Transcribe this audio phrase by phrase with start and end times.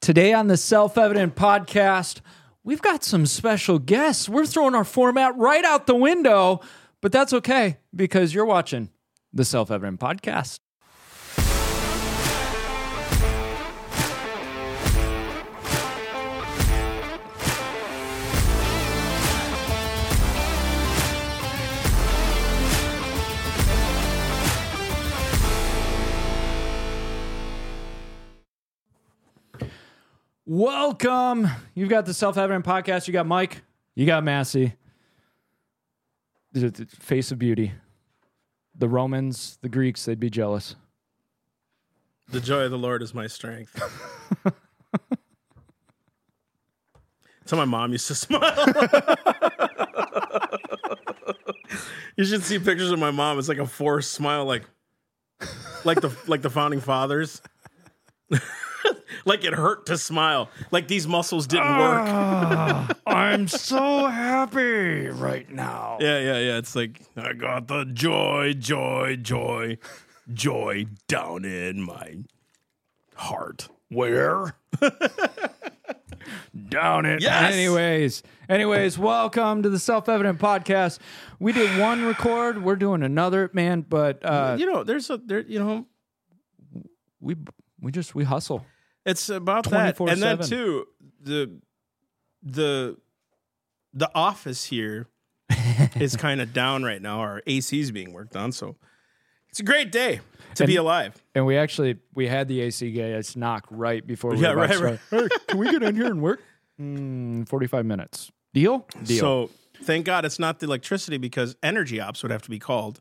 [0.00, 2.20] Today on the Self Evident podcast,
[2.64, 4.28] we've got some special guests.
[4.28, 6.60] We're throwing our format right out the window,
[7.00, 8.90] but that's okay because you're watching
[9.32, 10.58] the Self Evident podcast.
[30.44, 31.48] Welcome.
[31.74, 33.06] You've got the Self Evident podcast.
[33.06, 33.62] You got Mike.
[33.94, 34.74] You got Massey.
[36.52, 37.72] The, the face of beauty.
[38.74, 40.74] The Romans, the Greeks, they'd be jealous.
[42.30, 43.80] The joy of the Lord is my strength.
[44.44, 44.56] That's
[47.50, 48.74] how my mom used to smile.
[52.16, 53.38] you should see pictures of my mom.
[53.38, 54.64] It's like a forced smile, like
[55.84, 57.40] like the like the founding fathers.
[59.24, 60.50] like it hurt to smile.
[60.70, 62.96] Like these muscles didn't work.
[63.06, 65.98] I'm so happy right now.
[66.00, 66.58] Yeah, yeah, yeah.
[66.58, 69.78] It's like I got the joy, joy, joy,
[70.32, 72.18] joy down in my
[73.14, 73.68] heart.
[73.88, 74.56] Where?
[76.68, 77.20] Down it.
[77.20, 77.52] Yes.
[77.52, 80.98] Anyways, anyways, welcome to the Self Evident podcast.
[81.40, 82.62] We did one record.
[82.62, 83.84] We're doing another, man.
[83.88, 85.40] But uh, you know, there's a there.
[85.40, 85.86] You know,
[87.20, 87.36] we
[87.80, 88.64] we just we hustle.
[89.04, 90.86] It's about that, and then too
[91.20, 91.58] the
[92.42, 92.96] the
[93.92, 95.08] the office here
[95.96, 97.20] is kind of down right now.
[97.20, 98.76] Our AC is being worked on, so
[99.50, 100.20] it's a great day
[100.54, 101.22] to be alive.
[101.34, 105.00] And we actually we had the AC guys knock right before we Yeah, to right.
[105.10, 106.40] Hey, can we get in here and work?
[106.80, 108.30] Mm, Forty five minutes.
[108.54, 108.86] Deal.
[109.02, 109.18] Deal.
[109.18, 109.50] So
[109.82, 113.00] thank God it's not the electricity because Energy Ops would have to be called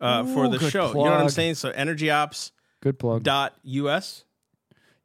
[0.00, 0.88] uh, for the show.
[0.88, 1.54] You know what I'm saying?
[1.56, 2.52] So energy ops.
[2.80, 3.22] good plug.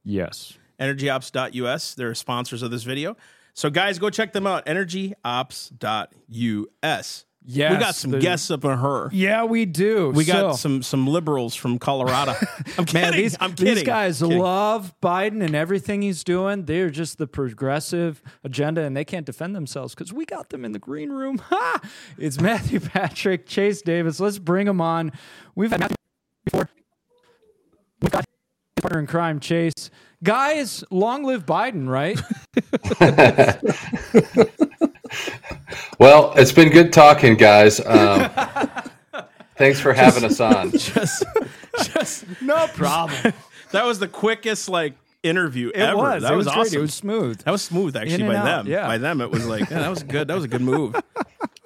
[0.03, 0.57] Yes.
[0.79, 1.93] EnergyOps.us.
[1.95, 3.15] They're sponsors of this video.
[3.53, 4.65] So guys, go check them out.
[4.65, 7.25] EnergyOps.us.
[7.43, 9.09] Yeah, we got some the- guests up in her.
[9.11, 10.11] Yeah, we do.
[10.11, 12.35] We got So- some some liberals from Colorado.
[12.77, 13.01] I'm kidding.
[13.01, 13.73] Man, these, I'm kidding.
[13.75, 14.37] these guys kidding.
[14.37, 16.65] love Biden and everything he's doing.
[16.65, 20.71] They're just the progressive agenda, and they can't defend themselves because we got them in
[20.71, 21.41] the green room.
[21.49, 21.79] Ha!
[22.19, 24.19] It's Matthew Patrick, Chase Davis.
[24.19, 25.11] Let's bring them on.
[25.55, 25.95] We've had Matthew
[26.45, 26.69] before.
[28.81, 29.91] We've got his partner in crime, Chase.
[30.23, 32.19] Guys, long live Biden, right?
[35.99, 37.79] Well, it's been good talking, guys.
[37.85, 38.29] Um,
[39.55, 40.71] thanks for having us on.
[40.77, 41.23] just,
[41.83, 43.33] just no problem.
[43.71, 45.97] that was the quickest like interview It ever.
[45.97, 46.23] was.
[46.23, 46.63] That it was, was, awesome.
[46.63, 46.73] great.
[46.73, 47.39] It was smooth.
[47.43, 48.67] that was smooth actually In by out, them.
[48.67, 48.87] yeah.
[48.87, 50.27] By them, it was like yeah, that was good.
[50.29, 50.95] That was a good move.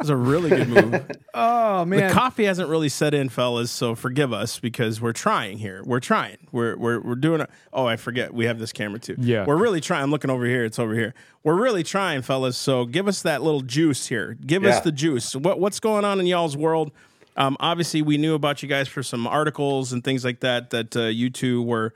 [0.06, 1.06] That was a really good move.
[1.38, 3.70] Oh The man, coffee hasn't really set in, fellas.
[3.70, 5.84] So forgive us because we're trying here.
[5.86, 6.38] We're trying.
[6.54, 7.42] We're we're we're doing.
[7.42, 8.34] A, oh, I forget.
[8.34, 9.16] We have this camera too.
[9.18, 9.46] Yeah.
[9.46, 10.04] we're really trying.
[10.04, 10.64] I'm looking over here.
[10.64, 11.14] It's over here.
[11.44, 12.56] We're really trying, fellas.
[12.58, 14.38] So give us that little juice here.
[14.46, 15.36] Give us the juice.
[15.36, 16.92] What what's going on in y'all's world?
[17.36, 20.70] Um, obviously, we knew about you guys for some articles and things like that.
[20.70, 21.94] That uh, you two were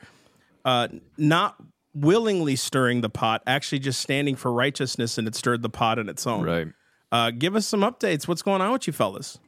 [0.65, 1.55] uh, not
[1.93, 6.09] willingly stirring the pot, actually just standing for righteousness, and it stirred the pot in
[6.09, 6.43] its own.
[6.45, 6.67] right.
[7.11, 8.27] Uh, give us some updates.
[8.27, 9.39] What's going on with you, fellas?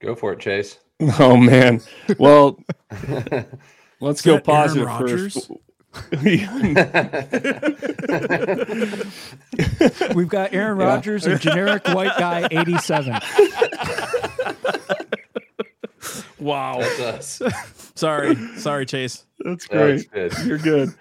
[0.00, 0.78] Go for it, Chase.
[1.18, 1.82] Oh man.
[2.18, 2.58] Well,
[4.00, 5.34] let's go that Aaron positive Rodgers?
[5.34, 5.50] first.
[10.14, 13.12] We've got Aaron Rodgers and generic white guy 87.
[16.38, 16.78] Wow.
[16.80, 17.92] That's us.
[17.94, 19.24] Sorry, sorry, Chase.
[19.40, 20.30] That's That's great.
[20.30, 20.46] good.
[20.46, 20.94] You're good.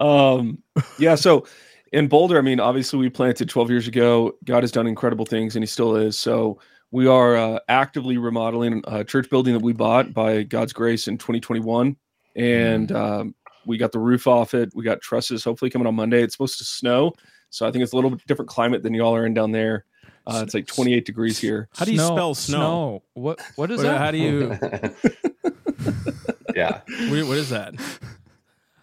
[0.00, 0.58] Um,
[0.98, 1.14] yeah.
[1.14, 1.46] So
[1.92, 4.34] in Boulder, I mean, obviously we planted 12 years ago.
[4.44, 6.18] God has done incredible things, and He still is.
[6.18, 6.58] So
[6.90, 11.18] we are uh, actively remodeling a church building that we bought by God's grace in
[11.18, 11.96] 2021,
[12.36, 13.34] and um,
[13.66, 14.70] we got the roof off it.
[14.74, 16.22] We got trusses hopefully coming on Monday.
[16.22, 17.12] It's supposed to snow,
[17.50, 19.84] so I think it's a little bit different climate than y'all are in down there.
[20.26, 21.68] Uh, it's like 28 degrees here.
[21.76, 23.02] How do you spell snow?
[23.14, 23.98] What what is What- that?
[23.98, 24.56] How do you?
[26.54, 26.80] yeah.
[27.10, 27.74] what what is that?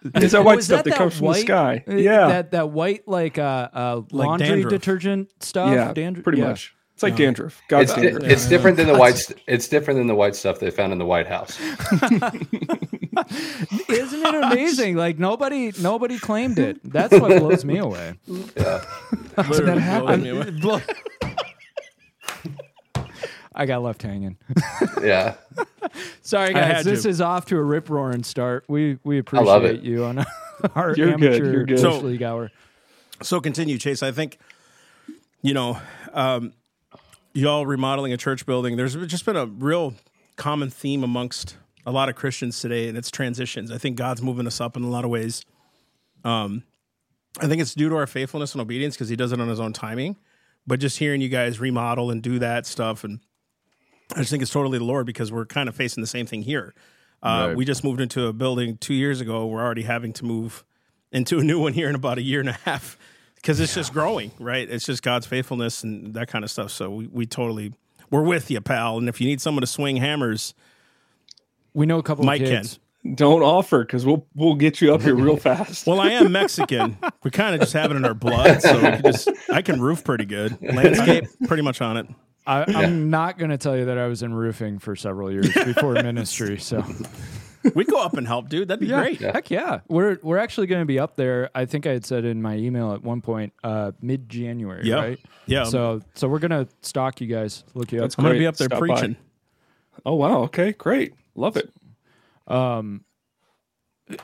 [0.02, 1.84] It's that Oh, white is stuff that that, that comes from the sky.
[1.86, 4.70] Uh, Yeah, That that white like uh, uh Like laundry dandruff.
[4.70, 5.72] detergent stuff.
[5.72, 6.24] yeah, Dandruff?
[6.24, 6.48] pretty yeah.
[6.48, 6.74] much.
[6.94, 7.26] It's like Yeah.
[7.26, 7.62] dandruff.
[7.68, 8.30] God's It's, di- dandruff.
[8.30, 9.16] it's different than the white.
[9.16, 11.58] st- It's different than the white stuff they found in the White House.
[13.88, 14.96] Isn't it amazing?
[14.96, 16.78] Like nobody nobody claimed it.
[16.84, 18.14] That's what blows me away.
[18.56, 18.84] Yeah.
[19.38, 20.50] Literally that blows me away.
[20.50, 20.80] Blow-
[23.60, 24.38] I got left hanging.
[25.02, 25.34] Yeah.
[26.22, 26.84] Sorry, guys.
[26.84, 27.08] This to.
[27.10, 28.64] is off to a rip roaring start.
[28.68, 29.82] We we appreciate love it.
[29.82, 30.24] you on
[30.74, 31.78] our You're good, amateur you're good.
[31.78, 32.50] So- league hour.
[33.22, 34.02] So continue, Chase.
[34.02, 34.38] I think,
[35.42, 35.78] you know,
[36.14, 36.54] um,
[37.34, 38.76] y'all remodeling a church building.
[38.78, 39.92] There's just been a real
[40.36, 43.70] common theme amongst a lot of Christians today, and it's transitions.
[43.70, 45.44] I think God's moving us up in a lot of ways.
[46.24, 46.62] Um,
[47.40, 49.60] I think it's due to our faithfulness and obedience because he does it on his
[49.60, 50.16] own timing.
[50.66, 53.20] But just hearing you guys remodel and do that stuff, and
[54.14, 56.42] I just think it's totally the Lord because we're kind of facing the same thing
[56.42, 56.74] here.
[57.22, 57.56] Uh, Right.
[57.56, 59.46] We just moved into a building two years ago.
[59.46, 60.64] We're already having to move
[61.12, 62.96] into a new one here in about a year and a half
[63.36, 64.68] because it's just growing, right?
[64.68, 66.70] It's just God's faithfulness and that kind of stuff.
[66.70, 67.72] So we, we totally
[68.10, 68.98] we're with you, pal.
[68.98, 70.54] And if you need someone to swing hammers,
[71.74, 72.56] We know a couple Mike of can.
[72.62, 72.78] kids.
[73.14, 75.86] Don't offer because we'll we'll get you up here real fast.
[75.86, 76.98] Well, I am Mexican.
[77.22, 79.80] we kind of just have it in our blood, so we can just I can
[79.80, 80.58] roof pretty good.
[80.60, 82.06] Landscape, pretty much on it.
[82.46, 85.52] I, I'm not going to tell you that I was in roofing for several years
[85.64, 86.58] before ministry.
[86.58, 86.84] So
[87.74, 88.68] We'd go up and help, dude.
[88.68, 89.20] That'd be yeah, great.
[89.20, 91.50] heck yeah, we're we're actually going to be up there.
[91.54, 94.94] I think I had said in my email at one point, uh, mid January, Yeah.
[94.94, 95.20] right?
[95.44, 95.64] Yeah.
[95.64, 98.04] So so we're going to stalk you guys, look you up.
[98.04, 98.86] That's I'm gonna be up there Stop by.
[98.86, 99.16] preaching.
[100.06, 100.44] Oh wow.
[100.44, 100.72] Okay.
[100.72, 101.12] Great.
[101.34, 101.70] Love it.
[102.46, 103.04] Um,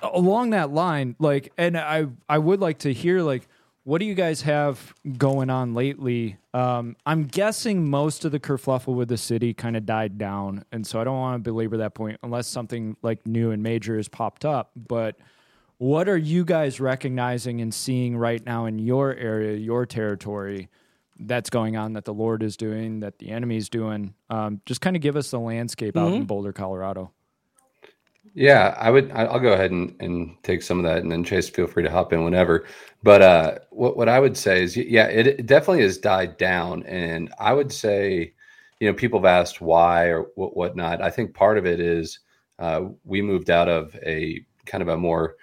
[0.03, 3.47] along that line like and i i would like to hear like
[3.87, 6.39] what do you guys have going on lately?
[6.53, 10.85] Um i'm guessing most of the kerfluffle with the city kind of died down and
[10.87, 14.09] so i don't want to belabor that point unless something like new and major has
[14.09, 15.17] popped up but
[15.79, 20.69] what are you guys recognizing and seeing right now in your area your territory
[21.21, 24.15] that's going on that the lord is doing that the enemy's doing?
[24.31, 27.13] Um, just kind of give us the landscape out in boulder colorado
[28.37, 29.11] Yeah, I would.
[29.13, 31.91] I'll go ahead and, and take some of that, and then Chase, feel free to
[31.91, 32.67] hop in whenever.
[33.03, 36.83] But uh, what what I would say is, yeah, it, it definitely has died down,
[36.83, 38.35] and I would say,
[38.79, 41.01] you know, people have asked why or what whatnot.
[41.01, 42.19] I think part of it is
[42.59, 45.37] uh, we moved out of a kind of a more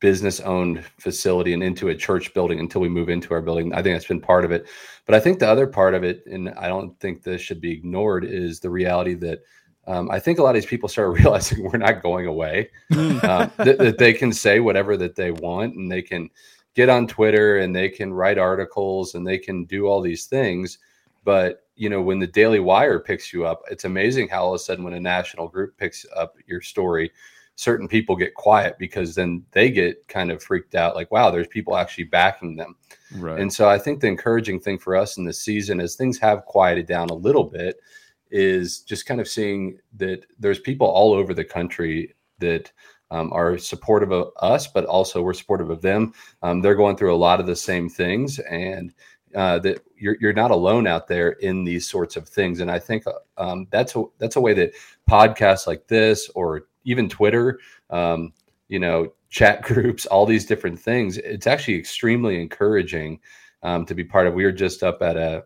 [0.00, 3.72] business owned facility and into a church building until we move into our building.
[3.72, 4.66] I think that's been part of it.
[5.06, 7.72] But I think the other part of it, and I don't think this should be
[7.72, 9.40] ignored, is the reality that
[9.88, 12.70] um, I think a lot of these people start realizing we're not going away.
[12.92, 16.30] um, that, that they can say whatever that they want, and they can
[16.74, 20.78] get on Twitter and they can write articles and they can do all these things.
[21.24, 24.60] But you know, when the Daily Wire picks you up, it's amazing how all of
[24.60, 27.10] a sudden when a national group picks up your story,
[27.56, 31.48] certain people get quiet because then they get kind of freaked out, like, wow, there's
[31.48, 32.76] people actually backing them.
[33.16, 36.18] right And so I think the encouraging thing for us in the season, as things
[36.18, 37.80] have quieted down a little bit,
[38.30, 42.70] is just kind of seeing that there's people all over the country that
[43.10, 46.12] um, are supportive of us, but also we're supportive of them.
[46.42, 48.92] Um, they're going through a lot of the same things, and
[49.34, 52.60] uh, that you're you're not alone out there in these sorts of things.
[52.60, 53.04] And I think
[53.36, 54.72] um, that's a that's a way that
[55.08, 57.58] podcasts like this, or even Twitter,
[57.90, 58.32] um,
[58.68, 63.20] you know, chat groups, all these different things, it's actually extremely encouraging
[63.62, 64.34] um, to be part of.
[64.34, 65.44] We were just up at a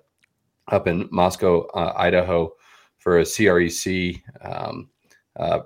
[0.69, 2.53] up in Moscow, uh, Idaho,
[3.03, 4.89] for a CREC um,
[5.37, 5.61] uh,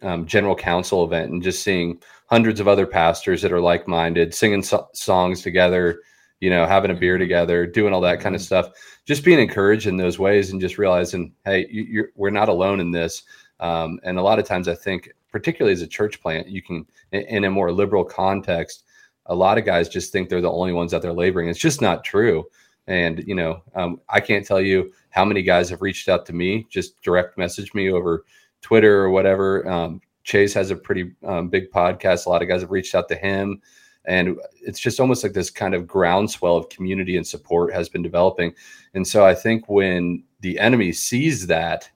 [0.00, 4.32] um, general council event, and just seeing hundreds of other pastors that are like minded,
[4.32, 6.00] singing so- songs together,
[6.40, 8.70] you know, having a beer together, doing all that kind of stuff.
[9.04, 12.80] Just being encouraged in those ways, and just realizing, hey, you, you're, we're not alone
[12.80, 13.22] in this.
[13.60, 16.86] Um, and a lot of times, I think, particularly as a church plant, you can,
[17.12, 18.84] in, in a more liberal context,
[19.26, 21.48] a lot of guys just think they're the only ones out there laboring.
[21.48, 22.44] It's just not true.
[22.86, 26.32] And you know, um, I can't tell you how many guys have reached out to
[26.32, 28.24] me, just direct message me over
[28.60, 29.68] Twitter or whatever.
[29.68, 32.26] Um, Chase has a pretty um, big podcast.
[32.26, 33.60] A lot of guys have reached out to him,
[34.04, 38.02] and it's just almost like this kind of groundswell of community and support has been
[38.02, 38.54] developing.
[38.94, 41.88] And so I think when the enemy sees that,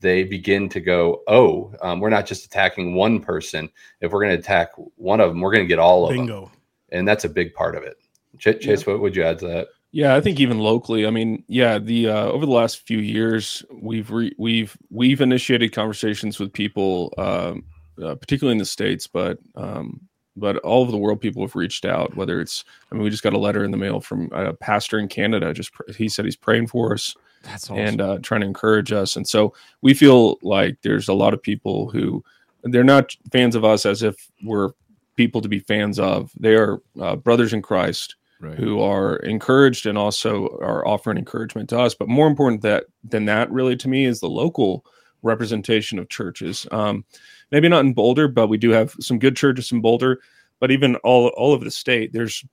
[0.00, 3.70] they begin to go, "Oh, um, we're not just attacking one person.
[4.00, 6.26] If we're going to attack one of them, we're going to get all of them."
[6.26, 6.52] Bingo.
[6.90, 7.96] and that's a big part of it.
[8.38, 9.68] Ch- Chase, what would you add to that?
[9.94, 11.06] Yeah, I think even locally.
[11.06, 15.72] I mean, yeah, the uh, over the last few years, we've re- we've we've initiated
[15.72, 17.62] conversations with people, um,
[18.02, 20.00] uh, particularly in the states, but um,
[20.34, 22.16] but all over the world, people have reached out.
[22.16, 24.98] Whether it's, I mean, we just got a letter in the mail from a pastor
[24.98, 25.54] in Canada.
[25.54, 27.78] Just pr- he said he's praying for us that's awesome.
[27.78, 29.14] and uh, trying to encourage us.
[29.14, 32.24] And so we feel like there's a lot of people who
[32.64, 34.70] they're not fans of us as if we're
[35.14, 36.32] people to be fans of.
[36.36, 38.58] They are uh, brothers in Christ right.
[38.58, 41.94] who are encouraged and also are offering encouragement to us.
[41.94, 44.84] But more important that than that, really, to me, is the local
[45.22, 46.66] representation of churches.
[46.70, 47.04] Um,
[47.50, 50.20] maybe not in Boulder, but we do have some good churches in Boulder.
[50.60, 52.44] But even all all over the state, there's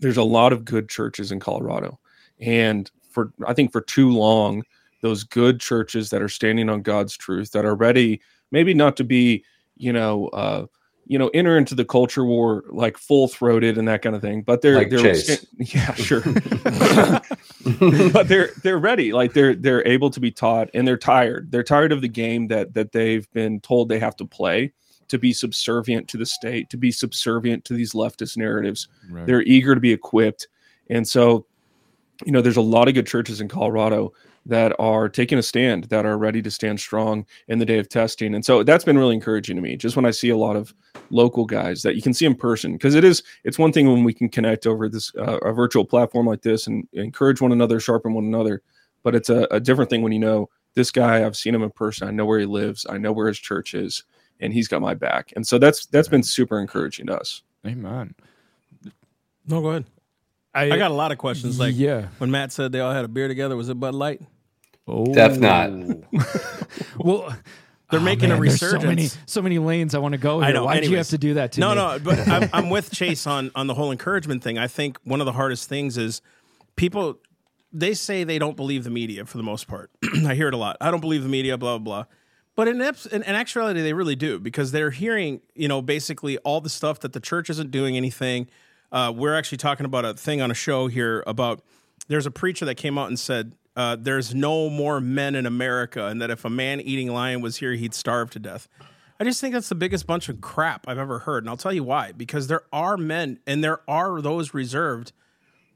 [0.00, 1.98] there's a lot of good churches in Colorado,
[2.40, 4.62] and for I think for too long,
[5.00, 8.20] those good churches that are standing on God's truth, that are ready,
[8.50, 9.44] maybe not to be,
[9.76, 10.28] you know.
[10.28, 10.66] Uh,
[11.08, 14.42] you know, enter into the culture war like full throated and that kind of thing.
[14.42, 15.46] But they're Like they're Chase.
[15.58, 16.20] yeah, sure.
[18.12, 19.12] but they're they're ready.
[19.12, 21.52] Like they're they're able to be taught and they're tired.
[21.52, 24.72] They're tired of the game that that they've been told they have to play.
[25.08, 28.88] to be subservient to the state, to be subservient to these leftist narratives.
[29.08, 29.24] Right.
[29.26, 30.48] They're eager to be equipped.
[30.90, 31.46] And so,
[32.24, 34.12] you know, there's a lot of good churches in Colorado
[34.46, 37.88] that are taking a stand, that are ready to stand strong in the day of
[37.88, 38.34] testing.
[38.34, 39.76] And so that's been really encouraging to me.
[39.76, 40.72] Just when I see a lot of
[41.10, 44.04] local guys that you can see in person, because it is, it's one thing when
[44.04, 47.80] we can connect over this uh, a virtual platform like this and encourage one another,
[47.80, 48.62] sharpen one another.
[49.02, 51.70] But it's a, a different thing when you know this guy, I've seen him in
[51.70, 52.06] person.
[52.06, 52.86] I know where he lives.
[52.88, 54.04] I know where his church is,
[54.40, 55.32] and he's got my back.
[55.34, 57.42] And so that's that's been super encouraging to us.
[57.66, 58.14] Amen.
[59.48, 59.86] No, go ahead.
[60.54, 61.60] I, got a lot of questions.
[61.60, 62.08] Like yeah.
[62.16, 64.22] when Matt said they all had a beer together, was it Bud Light?
[64.88, 65.12] Oh.
[65.12, 65.70] Def not.
[66.98, 67.36] well,
[67.90, 69.18] They're oh, making man, a there's So many, resurgence.
[69.26, 70.48] so many lanes I want to go here.
[70.48, 70.64] I know.
[70.64, 71.74] Why would you have to do that to no, me?
[71.76, 74.58] no, but I'm, I'm with Chase on on the whole encouragement thing.
[74.58, 76.20] I think one of the hardest things is
[76.76, 77.18] people
[77.72, 79.90] they say they don't believe the media for the most part.
[80.26, 80.76] I hear it a lot.
[80.80, 82.04] I don't believe the media, blah blah blah.
[82.56, 86.60] But in, in in actuality, they really do because they're hearing, you know, basically all
[86.60, 88.48] the stuff that the church isn't doing anything.
[88.90, 91.62] Uh, we're actually talking about a thing on a show here about
[92.08, 96.06] there's a preacher that came out and said uh, there's no more men in America,
[96.06, 98.68] and that if a man eating lion was here, he'd starve to death.
[99.20, 101.72] I just think that's the biggest bunch of crap I've ever heard, and I'll tell
[101.72, 102.12] you why.
[102.12, 105.12] Because there are men, and there are those reserved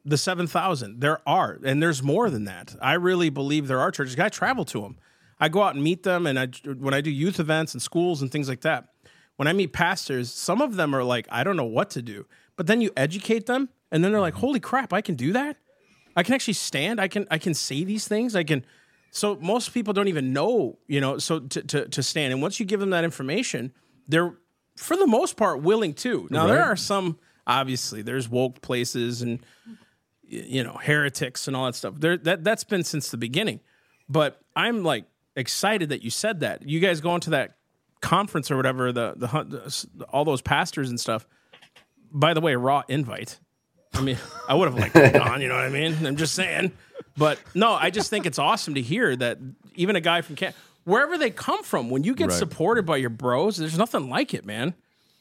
[0.04, 1.00] the 7,000.
[1.00, 2.74] There are, and there's more than that.
[2.80, 4.18] I really believe there are churches.
[4.18, 4.96] I travel to them.
[5.38, 8.22] I go out and meet them, and I, when I do youth events and schools
[8.22, 8.88] and things like that,
[9.36, 12.26] when I meet pastors, some of them are like, I don't know what to do.
[12.56, 15.56] But then you educate them, and then they're like, holy crap, I can do that?
[16.16, 17.00] I can actually stand.
[17.00, 18.34] I can I can say these things.
[18.34, 18.64] I can.
[19.10, 22.32] So most people don't even know, you know, so to, to, to stand.
[22.32, 23.72] And once you give them that information,
[24.06, 24.36] they're
[24.76, 26.28] for the most part willing to.
[26.30, 29.44] Now there are some obviously there's woke places and
[30.22, 31.94] you know heretics and all that stuff.
[31.98, 33.60] There that that's been since the beginning.
[34.08, 35.04] But I'm like
[35.36, 36.68] excited that you said that.
[36.68, 37.56] You guys going to that
[38.00, 41.26] conference or whatever the the, the all those pastors and stuff.
[42.12, 43.38] By the way, raw invite.
[43.94, 44.18] I mean,
[44.48, 46.06] I would have liked to have gone, you know what I mean?
[46.06, 46.72] I'm just saying.
[47.16, 49.38] But no, I just think it's awesome to hear that
[49.74, 50.52] even a guy from Can
[50.84, 52.38] wherever they come from, when you get Right.
[52.38, 54.74] supported by your bros, there's nothing like it, man.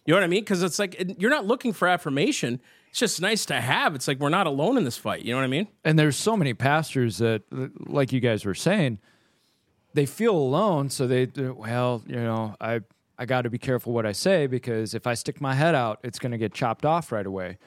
[0.06, 0.42] You know what I mean?
[0.42, 2.60] Because it's like you're not looking for affirmation.
[2.90, 3.94] It's just nice to have.
[3.94, 5.24] It's like we're not alone in this fight.
[5.24, 5.68] You know what I mean?
[5.84, 7.44] And there's so many pastors that,
[7.88, 8.98] like you guys were saying,
[9.94, 10.90] they feel alone.
[10.90, 12.80] So they, well, you know, I,
[13.20, 16.00] I got to be careful what I say because if I stick my head out,
[16.04, 17.58] it's going to get chopped off right away.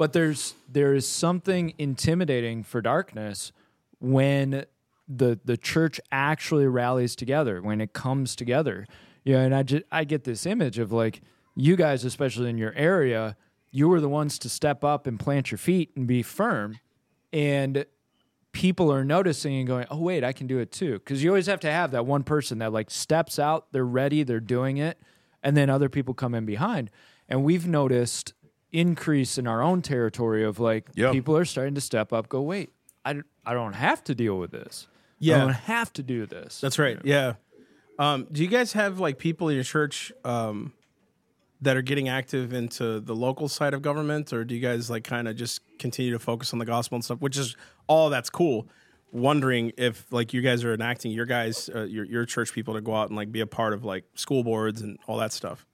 [0.00, 3.52] But there's there is something intimidating for darkness
[3.98, 4.64] when
[5.06, 8.86] the the church actually rallies together when it comes together.
[9.24, 11.20] You know, and I just I get this image of like
[11.54, 13.36] you guys, especially in your area,
[13.72, 16.78] you were the ones to step up and plant your feet and be firm
[17.30, 17.84] and
[18.52, 21.46] people are noticing and going, "Oh wait, I can do it too." Cuz you always
[21.46, 24.98] have to have that one person that like steps out, they're ready, they're doing it,
[25.42, 26.90] and then other people come in behind.
[27.28, 28.32] And we've noticed
[28.72, 31.12] increase in our own territory of like Yeah.
[31.12, 32.70] people are starting to step up, go, "Wait,
[33.04, 34.86] I, I don't have to deal with this.
[35.18, 35.44] yeah I Yeah.
[35.44, 36.98] don't have to do this." That's right.
[37.04, 37.34] Yeah.
[37.98, 40.72] Um, do you guys have like people in your church um,
[41.60, 45.04] that are getting active into the local side of government, or do you guys like
[45.04, 47.20] kind of just continue to focus on the gospel and stuff?
[47.20, 48.66] Which is all that's cool.
[49.12, 52.80] Wondering if like you guys are enacting your guys, uh, your your church people to
[52.80, 55.66] go out and like be a part of like school boards and all that stuff.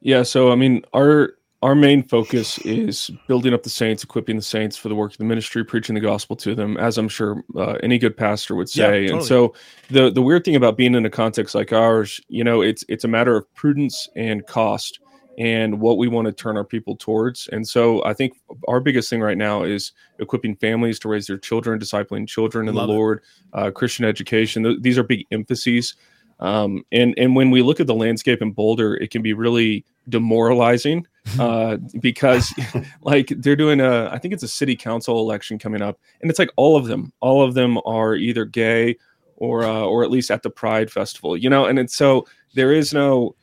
[0.00, 4.42] Yeah, so I mean, our our main focus is building up the saints, equipping the
[4.42, 7.44] saints for the work of the ministry, preaching the gospel to them, as I'm sure
[7.54, 8.90] uh, any good pastor would Yeah, say.
[9.02, 9.12] totally.
[9.12, 9.54] And so,
[9.90, 13.04] the the weird thing about being in a context like ours, you know, it's it's
[13.04, 15.00] a matter of prudence and cost,
[15.38, 17.46] and what we want to turn our people towards.
[17.48, 21.38] And so, I think our biggest thing right now is equipping families to raise their
[21.38, 22.96] children, discipling children in Love the it.
[22.96, 24.64] Lord, uh, Christian education.
[24.64, 25.94] Th- these are big emphases.
[26.38, 29.84] Um, and and when we look at the landscape in Boulder, it can be really
[30.08, 31.06] demoralizing
[31.38, 32.52] uh, because
[33.02, 36.38] like they're doing a I think it's a city council election coming up, and it's
[36.38, 38.96] like all of them, all of them are either gay
[39.36, 42.72] or uh, or at least at the Pride Festival, you know, and it's so there
[42.72, 43.34] is no.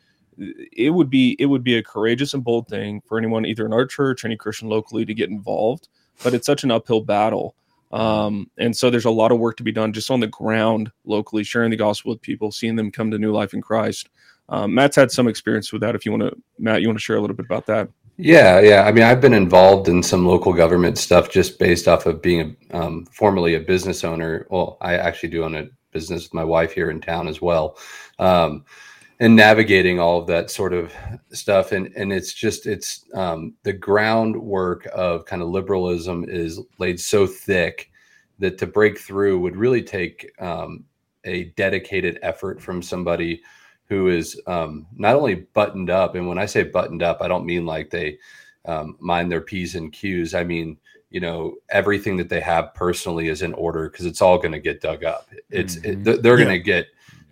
[0.72, 3.74] It would be it would be a courageous and bold thing for anyone either in
[3.74, 5.88] our church, any Christian locally, to get involved,
[6.24, 7.56] but it's such an uphill battle.
[7.92, 10.92] Um, and so there's a lot of work to be done just on the ground
[11.06, 14.10] locally, sharing the gospel with people, seeing them come to new life in Christ.
[14.50, 15.96] Um, Matt's had some experience with that.
[15.96, 17.89] If you want to, Matt, you want to share a little bit about that?
[18.18, 18.84] Yeah, yeah.
[18.84, 22.58] I mean, I've been involved in some local government stuff just based off of being
[22.72, 24.48] a, um, formerly a business owner.
[24.50, 27.77] Well, I actually do own a business with my wife here in town as well,
[28.18, 28.66] um,
[29.20, 30.92] and navigating all of that sort of
[31.32, 31.74] stuff.
[31.74, 37.27] And and it's just it's um, the groundwork of kind of liberalism is laid so
[37.27, 37.92] thick
[38.39, 40.86] that to break through would really take um,
[41.24, 43.42] a dedicated effort from somebody
[43.89, 47.46] who is um, not only buttoned up, and when I say buttoned up, I don't
[47.46, 48.17] mean like they
[48.65, 50.34] um, mind their p's and q's.
[50.34, 50.77] I mean
[51.10, 54.60] you know everything that they have personally is in order because it's all going to
[54.60, 55.29] get dug up.
[55.50, 56.06] It's Mhm.
[56.06, 56.46] it, they're Yeah.
[56.46, 56.88] going to get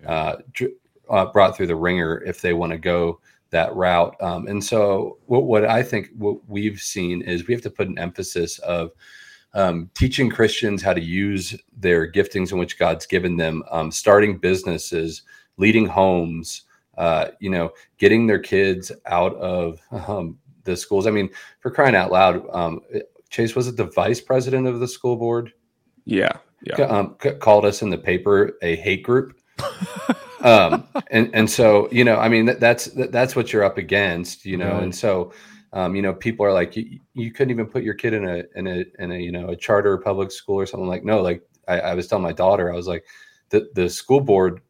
[0.07, 0.71] uh, dr-
[1.09, 3.19] uh, brought through the ringer if they want to go
[3.49, 4.15] that route.
[4.21, 7.87] Um, and so, what, what I think what we've seen is we have to put
[7.89, 8.91] an emphasis of
[9.53, 14.37] um, teaching Christians how to use their giftings in which God's given them, um, starting
[14.37, 15.23] businesses,
[15.57, 16.63] leading homes,
[16.97, 21.07] uh, you know, getting their kids out of um, the schools.
[21.07, 22.81] I mean, for crying out loud, um,
[23.29, 25.53] Chase was it the vice president of the school board?
[26.05, 26.85] Yeah, yeah.
[26.85, 29.37] um, c- called us in the paper a hate group.
[30.41, 33.77] um, and and so you know, I mean, that, that's that, that's what you're up
[33.77, 34.73] against, you know.
[34.73, 34.83] Right.
[34.83, 35.33] And so,
[35.73, 38.43] um, you know, people are like, you, you couldn't even put your kid in a
[38.55, 41.03] in a in a you know a charter public school or something like.
[41.03, 43.05] No, like I, I was telling my daughter, I was like,
[43.49, 44.61] the the school board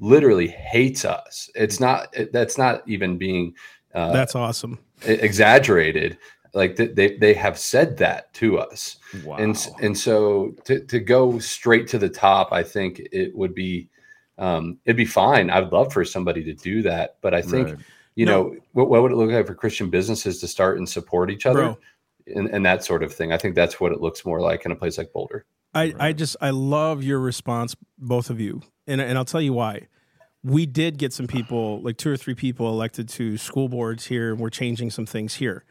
[0.00, 1.48] literally hates us.
[1.54, 3.54] It's not that's not even being
[3.94, 4.78] uh, That's awesome.
[5.06, 6.18] exaggerated.
[6.52, 9.36] Like they they have said that to us Wow.
[9.38, 13.88] and and so to, to go straight to the top i think it would be
[14.38, 17.78] um it'd be fine i'd love for somebody to do that but i think Right.
[18.16, 18.32] you No.
[18.44, 21.44] know what, what would it look like for christian businesses to start and support each
[21.46, 21.78] other Bro.
[22.34, 24.70] and, and that sort of thing i think that's what it looks more like in
[24.72, 25.44] a place like boulder
[25.76, 29.52] I, I just I love your response, both of you, and and I'll tell you
[29.52, 29.88] why.
[30.42, 34.32] We did get some people, like two or three people, elected to school boards here,
[34.32, 35.64] and we're changing some things here.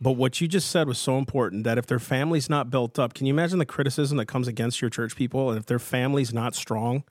[0.00, 3.14] But what you just said was so important that if their family's not built up,
[3.14, 5.50] can you imagine the criticism that comes against your church people?
[5.50, 7.04] And if their family's not strong,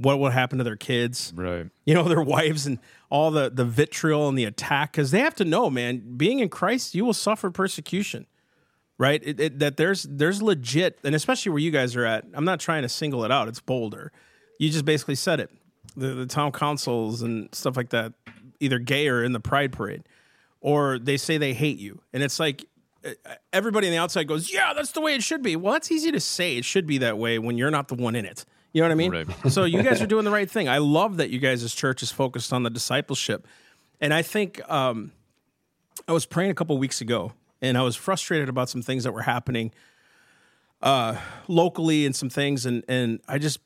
[0.00, 1.32] what will happen to their kids?
[1.36, 1.66] right.
[1.84, 2.78] you know their wives and
[3.10, 6.48] all the the vitriol and the attack because they have to know man being in
[6.48, 8.26] christ you will suffer persecution
[8.98, 12.44] right it, it, that there's there's legit and especially where you guys are at i'm
[12.44, 14.12] not trying to single it out it's boulder
[14.60, 15.50] you just basically said it.
[15.96, 18.12] The, the town councils and stuff like that
[18.60, 20.02] either gay or in the pride parade
[20.60, 22.02] or they say they hate you.
[22.12, 22.66] And it's like
[23.02, 23.12] uh,
[23.54, 25.56] everybody on the outside goes yeah that's the way it should be.
[25.56, 26.58] Well that's easy to say.
[26.58, 28.44] It should be that way when you're not the one in it.
[28.72, 29.10] You know what i mean?
[29.10, 29.26] Right.
[29.50, 30.68] so you guys are doing the right thing.
[30.68, 33.48] I love that you guys' church is focused on the discipleship.
[33.98, 35.12] And i think um,
[36.06, 37.32] i was praying a couple weeks ago
[37.62, 39.72] and i was frustrated about some things that were happening
[40.82, 41.16] uh,
[41.48, 43.58] locally and some things and and i just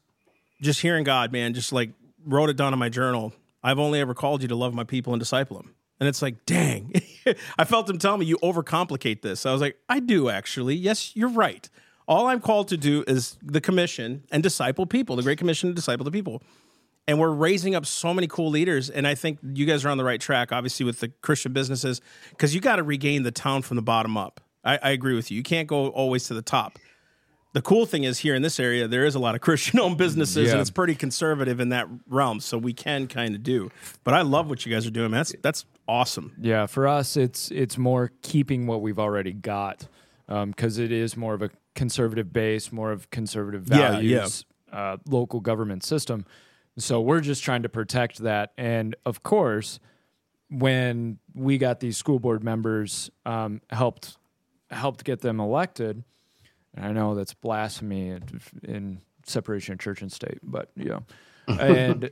[0.61, 1.91] just hearing god man just like
[2.27, 5.13] wrote it down in my journal i've only ever called you to love my people
[5.13, 6.93] and disciple them and it's like dang
[7.59, 9.47] i felt him tell me you overcomplicate this.
[9.47, 10.75] I was like i do actually.
[10.75, 11.69] Yes you're right.
[12.07, 15.75] All i'm called to do is the commission and disciple people the great commission to
[15.75, 16.43] disciple the people.
[17.07, 19.99] And we're raising up so many cool leaders and i think you guys are on
[19.99, 23.63] the right track obviously with the christian businesses because you got to regain the town
[23.63, 24.41] from the bottom up.
[24.65, 25.37] I, I agree with you.
[25.37, 26.79] You can't go always to the top
[27.55, 29.97] the cool thing is here in this area there is a lot of christian owned
[29.97, 30.53] businesses Yeah.
[30.53, 33.71] and it's pretty conservative in that realm so we can kind of do
[34.05, 35.21] but i love what you guys are doing man.
[35.21, 39.87] that's that's awesome Yeah, for us, it's it's more keeping what we've already got
[40.27, 43.91] because it is more of a conservative base, more of conservative Yeah, yeah.
[44.21, 46.25] values, Uh, local government system.
[46.79, 48.53] So we're just trying to protect that.
[48.57, 49.79] And of course,
[50.49, 54.17] when we got these school board members, um, helped
[54.71, 56.03] helped get them elected.
[56.77, 61.05] And I know that's blasphemy in, in separation of church and state, but you know,
[61.49, 62.11] and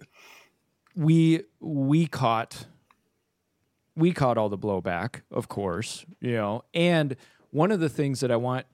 [0.94, 2.66] we we caught
[3.96, 6.64] we caught all the blowback, of course, you know.
[6.74, 7.16] And
[7.50, 8.66] one of the things that I want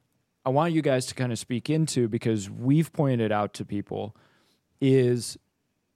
[0.45, 4.17] I want you guys to kind of speak into because we've pointed out to people
[4.81, 5.37] is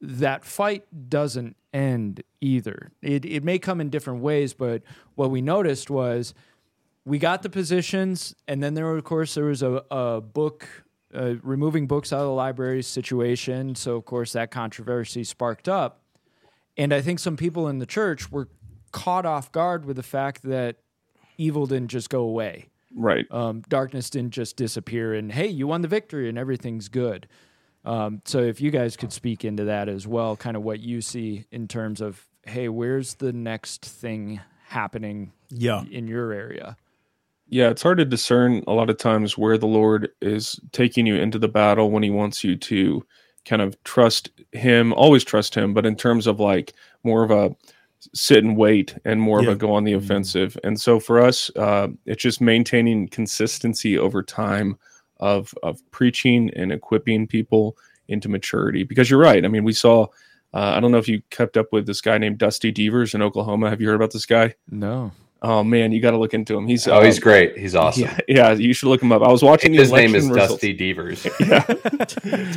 [0.00, 2.92] that fight doesn't end either.
[3.00, 4.82] It it may come in different ways, but
[5.14, 6.34] what we noticed was
[7.04, 10.68] we got the positions, and then there, were, of course, there was a, a book
[11.14, 13.74] uh, removing books out of the library situation.
[13.74, 16.02] So, of course, that controversy sparked up.
[16.76, 18.48] And I think some people in the church were
[18.92, 20.76] caught off guard with the fact that
[21.36, 22.68] evil didn't just go away.
[22.94, 23.26] Right.
[23.30, 27.26] Um, darkness didn't just disappear, and hey, you won the victory, and everything's good.
[27.84, 31.00] Um, so, if you guys could speak into that as well, kind of what you
[31.00, 36.76] see in terms of, hey, where's the next thing happening yeah in your area?
[37.52, 41.16] Yeah, it's hard to discern a lot of times where the Lord is taking you
[41.16, 43.04] into the battle when he wants you to
[43.44, 46.72] kind of trust him, always trust him, but in terms of like
[47.04, 47.54] more of a
[48.14, 49.48] sit and wait and more Yeah.
[49.50, 50.56] of a go on the offensive.
[50.64, 54.78] And so for us, uh, it's just maintaining consistency over time
[55.20, 57.76] of of preaching and equipping people
[58.08, 58.82] into maturity.
[58.82, 59.44] Because you're right.
[59.44, 60.06] I mean, we saw
[60.54, 63.20] uh, I don't know if you kept up with this guy named Dusty Deevers in
[63.22, 63.68] Oklahoma.
[63.68, 64.54] Have you heard about this guy?
[64.70, 65.12] No.
[65.44, 66.66] Oh man, you got to look into him.
[66.68, 69.22] He's oh he's uh, great he's awesome yeah, yeah, you should look him up.
[69.22, 70.52] I was watching his name is results.
[70.52, 71.64] dusty deevers Yeah.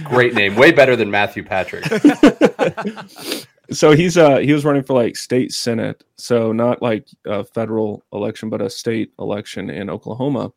[0.03, 1.83] great name way better than matthew patrick
[3.71, 8.03] so he's uh he was running for like state senate, so not like a federal
[8.13, 10.51] election, but a state election in Oklahoma.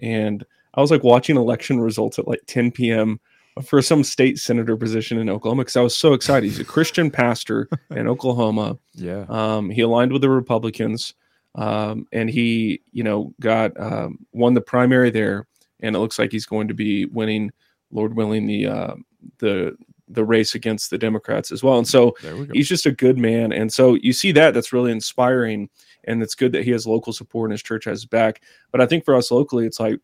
[0.00, 3.20] And I was like watching election results at like 10 p.m.
[3.64, 6.46] for some state senator position in Oklahoma because I was so excited.
[6.46, 8.78] He's a Christian pastor in Oklahoma.
[8.94, 9.26] Yeah.
[9.28, 11.14] Um, he aligned with the Republicans,
[11.54, 15.46] um, and he, you know, got um, won the primary there,
[15.80, 17.50] and it looks like he's going to be winning,
[17.90, 18.94] Lord willing, the uh,
[19.38, 19.76] the
[20.08, 21.78] the race against the Democrats as well.
[21.78, 23.52] And so we he's just a good man.
[23.52, 25.68] And so you see that that's really inspiring,
[26.04, 28.42] and it's good that he has local support and his church has his back.
[28.72, 30.00] But I think for us locally, it's like,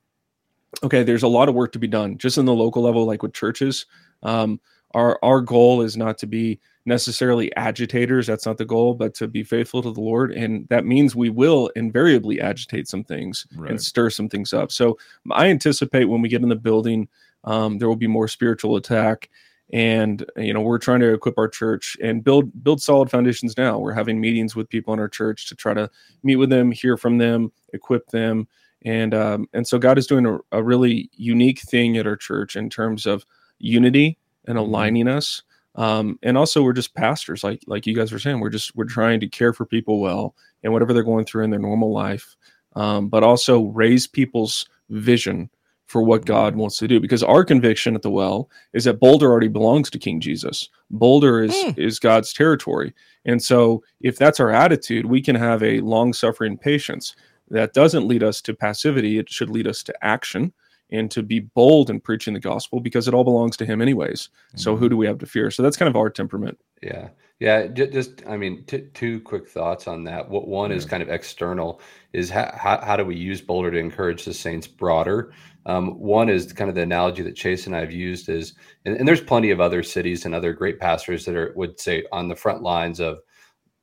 [0.82, 3.22] okay, there's a lot of work to be done just in the local level, like
[3.22, 3.86] with churches.
[4.22, 4.60] Um,
[4.94, 8.26] our our goal is not to be necessarily agitators.
[8.28, 11.30] That's not the goal, but to be faithful to the Lord, and that means we
[11.30, 13.70] will invariably agitate some things Right.
[13.70, 14.70] and stir some things up.
[14.70, 14.96] So
[15.32, 17.08] I anticipate when we get in the building,
[17.44, 19.28] um, there will be more spiritual attack.
[19.72, 23.80] And you know we're trying to equip our church and build build solid foundations now.
[23.80, 25.90] We're having meetings with people in our church to try to
[26.22, 28.46] meet with them, hear from them, equip them,
[28.84, 32.54] and um, and so God is doing a, a really unique thing at our church
[32.54, 33.26] in terms of
[33.58, 35.42] unity and aligning us.
[35.74, 38.40] Um, and also, we're just pastors, like like you guys were saying.
[38.40, 41.50] We're just we're trying to care for people well and whatever they're going through in
[41.50, 42.34] their normal life,
[42.74, 45.50] um, but also raise people's vision
[45.86, 46.98] for what God wants to do.
[46.98, 50.68] Because our conviction at the well is that Boulder already belongs to King Jesus.
[50.90, 51.78] Boulder is Mm.
[51.78, 52.94] is God's territory,
[53.26, 57.14] and so if that's our attitude, we can have a long suffering patience
[57.50, 59.18] that doesn't lead us to passivity.
[59.18, 60.52] It should lead us to action
[60.90, 64.28] and to be bold in preaching the gospel because it all belongs to Him anyways.
[64.54, 65.50] So who do we have to fear?
[65.50, 66.58] So that's kind of our temperament.
[66.82, 67.08] Yeah.
[67.40, 67.66] Yeah.
[67.66, 70.28] Just, I mean, t- two quick thoughts on that.
[70.28, 71.80] What one is kind of external
[72.12, 75.32] is how, how, how do we use Boulder to encourage the Saints broader?
[75.66, 78.96] Um, one is kind of the analogy that Chase and I have used is, and,
[78.96, 82.28] and there's plenty of other cities and other great pastors that are, would say, on
[82.28, 83.18] the front lines of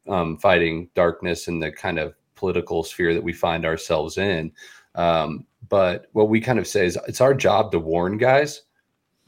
[0.08, 4.52] um, fighting darkness and the kind of political sphere that we find ourselves in.
[4.96, 8.63] Um, but what we kind of say is it's our job to warn guys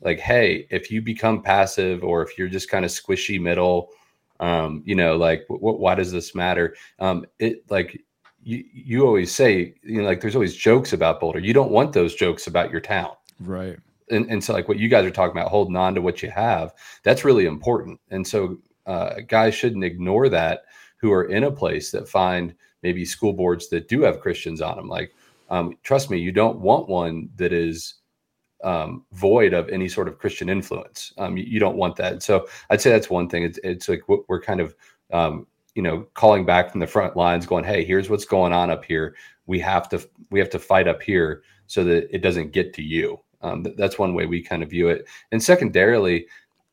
[0.02, 3.90] like, hey, if you become passive or if you're just kind of squishy middle,
[4.40, 6.76] um, you know, like, wh- wh- why does this matter?
[7.00, 8.02] Um, it like
[8.44, 11.40] you, you always say, you know, like there's always jokes about Boulder.
[11.40, 13.78] You don't want those jokes about your town Right.
[14.10, 16.30] and, and so like what you guys are talking about holding on to what you
[16.30, 20.66] have that's really important and so uh, guys shouldn't ignore that
[20.98, 24.78] who are in a place that find maybe school boards that do have christians on
[24.78, 25.12] them like
[25.50, 27.96] um, trust me you don't want one that is
[28.64, 32.48] um, void of any sort of christian influence um, you, you don't want that so
[32.70, 34.76] i'd say that's one thing it's, it's like we're kind of
[35.12, 38.70] um, you know calling back from the front lines going hey here's what's going on
[38.70, 42.52] up here we have to we have to fight up here so that it doesn't
[42.52, 45.08] get to you um, th- that's one way we kind of view it.
[45.32, 46.28] And secondarily,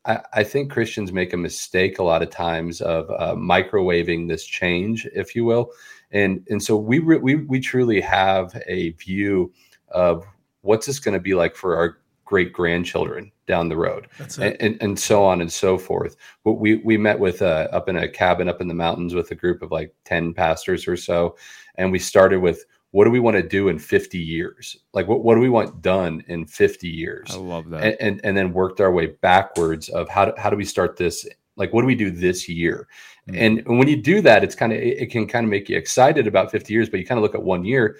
[0.05, 4.43] I, I think Christians make a mistake a lot of times of uh, microwaving this
[4.43, 5.71] change, if you will.
[6.13, 9.51] And and so we re- we we truly have a view
[9.89, 10.25] of
[10.61, 14.55] what's this going to be like for our great grandchildren down the road That's and,
[14.61, 16.15] and, and so on and so forth.
[16.43, 19.31] But we we met with uh, up in a cabin up in the mountains with
[19.31, 21.35] a group of like ten pastors or so,
[21.75, 24.77] and we started with what do we want to do in 50 years?
[24.93, 27.29] Like what what do we want done in 50 years?
[27.31, 27.83] I love that.
[27.83, 30.95] and, and and then worked our way backwards of how do, how do we start
[30.95, 32.87] this like what do we do this year?
[33.29, 33.63] Mm.
[33.67, 35.77] and when you do that it's kind of it, it can kind of make you
[35.77, 37.97] excited about 50 years but you kind of look at one year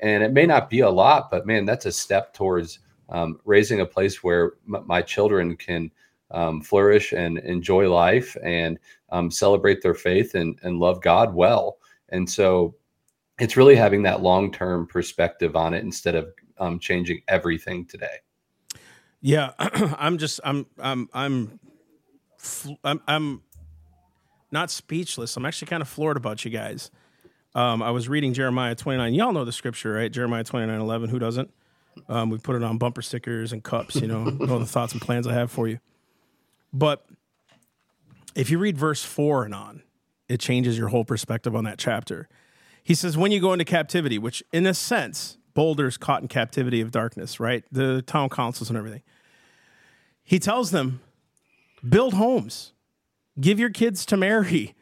[0.00, 3.80] and it may not be a lot but man that's a step towards um, raising
[3.80, 5.90] a place where m- my children can
[6.30, 8.78] um, flourish and enjoy life and
[9.10, 11.78] um, celebrate their faith and, and love god well.
[12.08, 12.74] And so
[13.38, 18.18] it's really having that long-term perspective on it instead of um, changing everything today.
[19.20, 21.60] Yeah, I'm just I'm I'm I'm
[22.84, 23.42] I'm I'm
[24.50, 25.36] not speechless.
[25.36, 26.90] I'm actually kind of floored about you guys.
[27.54, 29.14] Um, I was reading Jeremiah 29.
[29.14, 30.12] Y'all know the scripture, right?
[30.12, 31.08] Jeremiah 29, 11.
[31.08, 31.50] Who doesn't?
[32.08, 35.00] Um, we put it on bumper stickers and cups, you know, know the thoughts and
[35.00, 35.78] plans I have for you.
[36.72, 37.06] But
[38.34, 39.82] if you read verse 4 and on,
[40.28, 42.28] it changes your whole perspective on that chapter.
[42.84, 46.82] He says, when you go into captivity, which in a sense, Boulder's caught in captivity
[46.82, 47.64] of darkness, right?
[47.72, 49.02] The town councils and everything.
[50.22, 51.00] He tells them,
[51.88, 52.72] build homes,
[53.40, 54.74] give your kids to marry.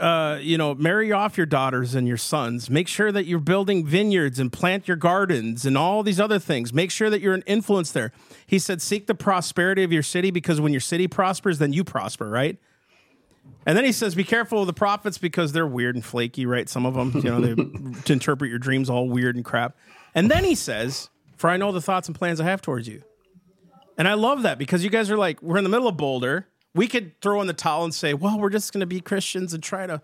[0.00, 2.70] Uh, you know, marry off your daughters and your sons.
[2.70, 6.72] Make sure that you're building vineyards and plant your gardens and all these other things.
[6.72, 8.10] Make sure that you're an influence there.
[8.46, 11.84] He said, seek the prosperity of your city because when your city prospers, then you
[11.84, 12.58] prosper, right?
[13.66, 16.68] And then he says, "Be careful of the prophets because they're weird and flaky, right?
[16.68, 17.54] Some of them, you know, they
[18.04, 19.76] to interpret your dreams all weird and crap."
[20.14, 23.02] And then he says, "For I know the thoughts and plans I have towards you."
[24.02, 26.48] And I love that because you guys are like, we're in the middle of Boulder.
[26.74, 29.54] We could throw in the towel and say, well, we're just going to be Christians
[29.54, 30.02] and try to,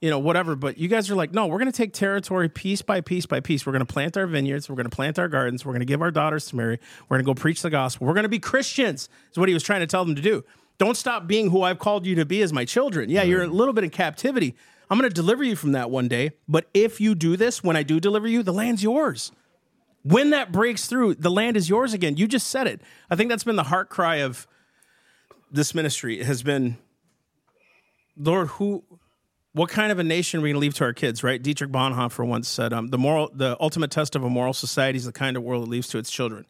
[0.00, 0.56] you know, whatever.
[0.56, 3.38] But you guys are like, no, we're going to take territory piece by piece by
[3.38, 3.64] piece.
[3.64, 4.68] We're going to plant our vineyards.
[4.68, 5.64] We're going to plant our gardens.
[5.64, 6.80] We're going to give our daughters to marry.
[7.08, 8.08] We're going to go preach the gospel.
[8.08, 10.42] We're going to be Christians, is what he was trying to tell them to do.
[10.78, 13.10] Don't stop being who I've called you to be as my children.
[13.10, 14.56] Yeah, you're a little bit in captivity.
[14.90, 16.32] I'm going to deliver you from that one day.
[16.48, 19.30] But if you do this, when I do deliver you, the land's yours.
[20.06, 22.16] When that breaks through, the land is yours again.
[22.16, 22.80] You just said it.
[23.10, 24.46] I think that's been the heart cry of
[25.50, 26.76] this ministry has been,
[28.16, 28.84] Lord, who,
[29.52, 31.24] what kind of a nation are we going to leave to our kids?
[31.24, 31.42] Right?
[31.42, 35.06] Dietrich Bonhoeffer once said, um, "The moral, the ultimate test of a moral society is
[35.06, 36.46] the kind of world it leaves to its children."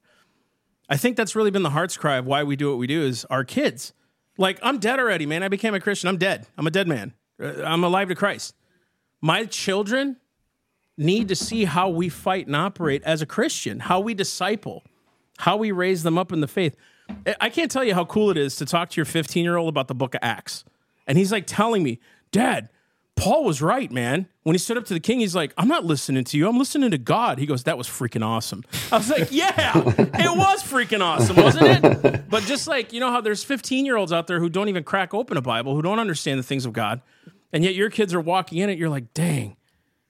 [0.90, 3.04] I think that's really been the heart's cry of why we do what we do
[3.04, 3.94] is our kids.
[4.36, 5.42] Like I'm dead already, man.
[5.42, 6.10] I became a Christian.
[6.10, 6.46] I'm dead.
[6.58, 7.14] I'm a dead man.
[7.42, 8.54] Uh, I'm alive to Christ.
[9.22, 10.18] My children
[10.96, 14.82] need to see how we fight and operate as a Christian, how we disciple,
[15.38, 16.76] how we raise them up in the faith.
[17.40, 19.68] I can't tell you how cool it is to talk to your 15 year old
[19.68, 20.64] about the book of Acts.
[21.06, 22.00] And he's like telling me,
[22.32, 22.68] Dad,
[23.16, 24.28] Paul was right, man.
[24.42, 26.48] When he stood up to the king, he's like, I'm not listening to you.
[26.48, 27.38] I'm listening to God.
[27.38, 28.62] He goes, That was freaking awesome.
[28.92, 32.28] I was like, Yeah, it was freaking awesome, wasn't it?
[32.28, 34.84] But just like, you know how there's 15 year olds out there who don't even
[34.84, 37.00] crack open a Bible, who don't understand the things of God.
[37.52, 38.78] And yet your kids are walking in it.
[38.78, 39.56] You're like, Dang,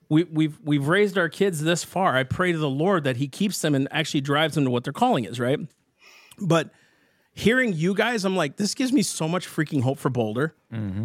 [0.09, 2.17] we, we've, we've raised our kids this far.
[2.17, 4.85] I pray to the Lord that He keeps them and actually drives them to what
[4.85, 5.59] their calling is, right?
[6.41, 6.71] But
[7.33, 10.55] hearing you guys, I'm like, this gives me so much freaking hope for Boulder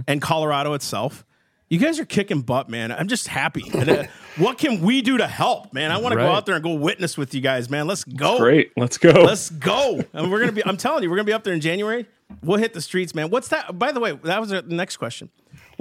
[0.08, 1.26] and Colorado itself.
[1.70, 2.92] You guys are kicking butt, man.
[2.92, 3.64] I'm just happy.
[3.74, 4.04] And, uh,
[4.38, 5.90] what can we do to help, man?
[5.92, 7.88] I want to go out there and go witness with you guys, man.
[7.88, 8.38] Let's go.
[8.40, 8.74] Great.
[8.76, 9.12] Let's go.
[9.12, 10.02] Let's go.
[10.12, 10.66] And we're gonna be.
[10.66, 12.08] I'm telling you, we're gonna be up there in January.
[12.44, 13.30] We'll hit the streets, man.
[13.30, 13.80] What's that?
[13.80, 15.30] By the way, that was the next question.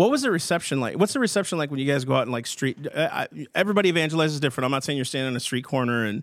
[0.00, 0.98] What was the reception like?
[0.98, 2.78] What's the reception like when you guys go out and like street?
[2.86, 4.64] Uh, I, everybody evangelizes different.
[4.64, 6.22] I'm not saying you're standing on a street corner and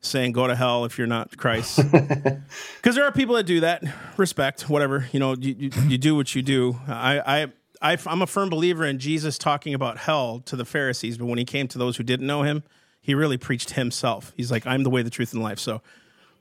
[0.00, 3.84] saying go to hell if you're not Christ, because there are people that do that.
[4.16, 5.06] Respect, whatever.
[5.12, 6.78] You know, you, you, you do what you do.
[6.88, 7.42] I,
[7.82, 11.26] I, I, I'm a firm believer in Jesus talking about hell to the Pharisees, but
[11.26, 12.62] when he came to those who didn't know him,
[13.02, 14.32] he really preached himself.
[14.38, 15.58] He's like, I'm the way, the truth, and the life.
[15.58, 15.82] So,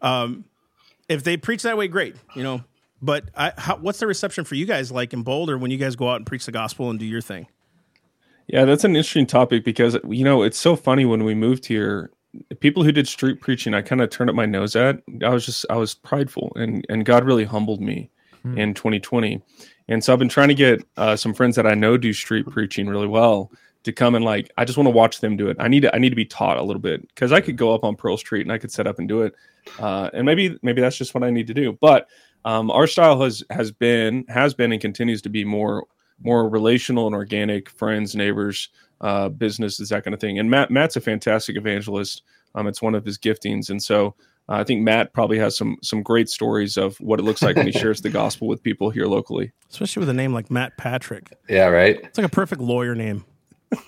[0.02, 0.46] um,
[1.10, 2.16] if they preach that way, great.
[2.34, 2.64] You know,
[3.02, 5.96] but I, how, what's the reception for you guys like in Boulder when you guys
[5.96, 7.48] go out and preach the gospel and do your thing?
[8.48, 12.12] Yeah, that's an interesting topic because you know it's so funny when we moved here.
[12.60, 15.02] People who did street preaching, I kind of turned up my nose at.
[15.24, 18.10] I was just I was prideful, and and God really humbled me
[18.56, 19.42] in 2020.
[19.88, 22.48] And so I've been trying to get uh, some friends that I know do street
[22.48, 23.52] preaching really well
[23.84, 25.58] to come and like I just want to watch them do it.
[25.60, 27.74] I need to I need to be taught a little bit because I could go
[27.74, 29.34] up on Pearl Street and I could set up and do it,
[29.80, 31.78] uh, and maybe maybe that's just what I need to do.
[31.80, 32.08] But
[32.46, 35.86] um, our style has has been has been and continues to be more
[36.24, 38.70] more relational and organic friends neighbors
[39.02, 42.24] uh, businesses that kind of thing and matt matt's a fantastic evangelist
[42.56, 44.14] um, it's one of his giftings and so
[44.50, 47.56] uh, i think matt probably has some some great stories of what it looks like
[47.56, 50.78] when he shares the gospel with people here locally Especially with a name like Matt
[50.78, 51.32] Patrick.
[51.48, 51.98] Yeah, right.
[52.04, 53.24] It's like a perfect lawyer name.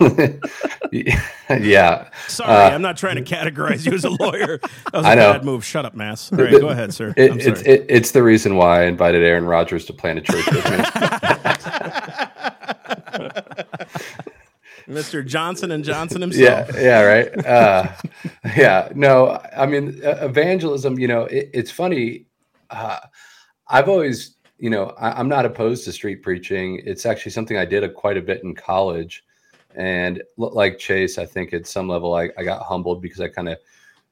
[0.90, 2.08] yeah.
[2.28, 4.58] Sorry, Uh, I'm not trying to categorize you as a lawyer.
[4.58, 5.32] That was a I know.
[5.34, 5.64] bad move.
[5.64, 6.32] Shut up, Mass.
[6.32, 7.12] All right, go ahead, sir.
[7.16, 10.46] It, it's it, it's the reason why I invited Aaron Rodgers to plant a church
[10.46, 10.76] with me.
[14.88, 15.24] Mr.
[15.24, 16.70] Johnson and Johnson himself.
[16.74, 17.46] yeah, yeah, right.
[17.46, 17.88] Uh,
[18.56, 20.98] yeah, no, I mean evangelism.
[20.98, 22.26] You know, it, it's funny.
[22.70, 22.98] Uh,
[23.68, 26.82] I've always, you know, I, I'm not opposed to street preaching.
[26.84, 29.24] It's actually something I did a, quite a bit in college,
[29.74, 33.48] and like Chase, I think at some level I, I got humbled because I kind
[33.48, 33.58] of,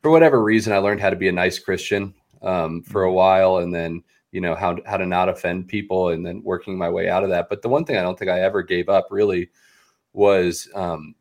[0.01, 3.59] for whatever reason, I learned how to be a nice Christian um, for a while,
[3.59, 7.09] and then you know how how to not offend people, and then working my way
[7.09, 7.49] out of that.
[7.49, 9.51] But the one thing I don't think I ever gave up really
[10.13, 11.15] was um,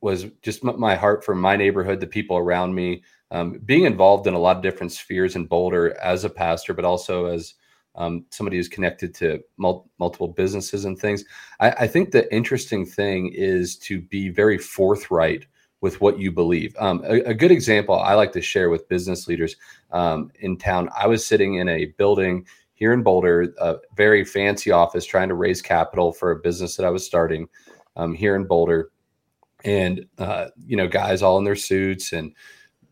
[0.00, 4.34] was just my heart for my neighborhood, the people around me, um, being involved in
[4.34, 7.54] a lot of different spheres in Boulder as a pastor, but also as
[7.98, 11.24] um, somebody who's connected to mul- multiple businesses and things.
[11.60, 15.46] I, I think the interesting thing is to be very forthright
[15.80, 16.74] with what you believe.
[16.78, 19.56] Um, a, a good example I like to share with business leaders
[19.90, 20.88] um, in town.
[20.96, 25.34] I was sitting in a building here in Boulder, a very fancy office, trying to
[25.34, 27.48] raise capital for a business that I was starting
[27.96, 28.90] um, here in Boulder,
[29.64, 32.32] and uh, you know, guys all in their suits and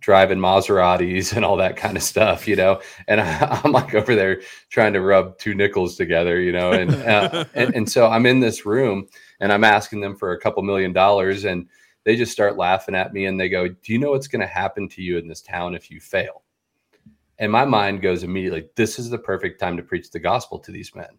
[0.07, 2.81] driving Maseratis and all that kind of stuff, you know.
[3.09, 4.41] And I, I'm like over there
[4.71, 6.71] trying to rub two nickels together, you know.
[6.71, 9.09] And, uh, and and so I'm in this room
[9.41, 11.69] and I'm asking them for a couple million dollars, and
[12.05, 14.47] they just start laughing at me and they go, "Do you know what's going to
[14.47, 16.45] happen to you in this town if you fail?"
[17.39, 20.71] And my mind goes immediately, "This is the perfect time to preach the gospel to
[20.71, 21.19] these men."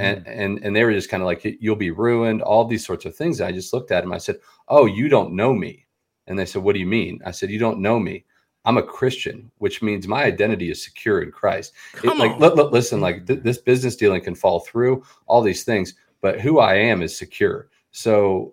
[0.00, 3.04] and and and they were just kind of like you'll be ruined all these sorts
[3.04, 4.34] of things i just looked at him i said
[4.66, 5.86] oh you don't know me
[6.28, 8.24] and they said what do you mean i said you don't know me
[8.64, 11.72] I'm a Christian, which means my identity is secure in Christ.
[12.04, 15.64] It, like, li- li- listen, like th- this business dealing can fall through, all these
[15.64, 17.68] things, but who I am is secure.
[17.92, 18.52] So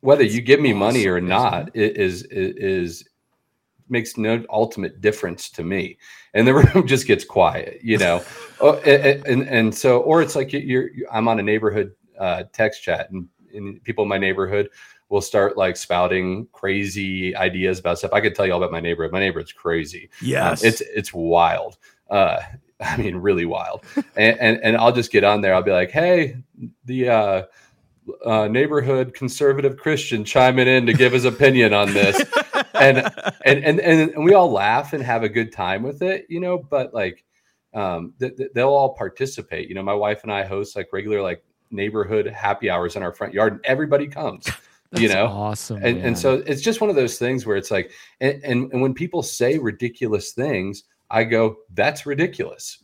[0.00, 3.08] whether you give me money or not is, is is
[3.90, 5.98] makes no ultimate difference to me.
[6.32, 8.24] And the room just gets quiet, you know.
[8.60, 11.92] oh, a- a- and and so, or it's like you're, you're I'm on a neighborhood
[12.18, 14.70] uh, text chat, and, and people in my neighborhood
[15.10, 18.12] will start like spouting crazy ideas about stuff.
[18.12, 19.12] I could tell you all about my neighborhood.
[19.12, 20.08] My neighborhood's crazy.
[20.62, 21.76] Um, it's it's wild.
[22.08, 22.40] Uh,
[22.80, 23.84] I mean, really wild.
[24.16, 25.52] and, and and I'll just get on there.
[25.52, 26.38] I'll be like, hey,
[26.86, 27.42] the uh,
[28.24, 32.22] uh, neighborhood conservative Christian chiming in to give his opinion on this,
[32.74, 32.98] and
[33.44, 36.56] and and and we all laugh and have a good time with it, you know.
[36.56, 37.24] But like,
[37.74, 39.68] um, th- th- they'll all participate.
[39.68, 43.12] You know, my wife and I host like regular like neighborhood happy hours in our
[43.12, 44.48] front yard, and everybody comes.
[44.96, 45.82] You know, awesome.
[45.84, 48.82] and and so it's just one of those things where it's like and, and and
[48.82, 52.82] when people say ridiculous things i go that's ridiculous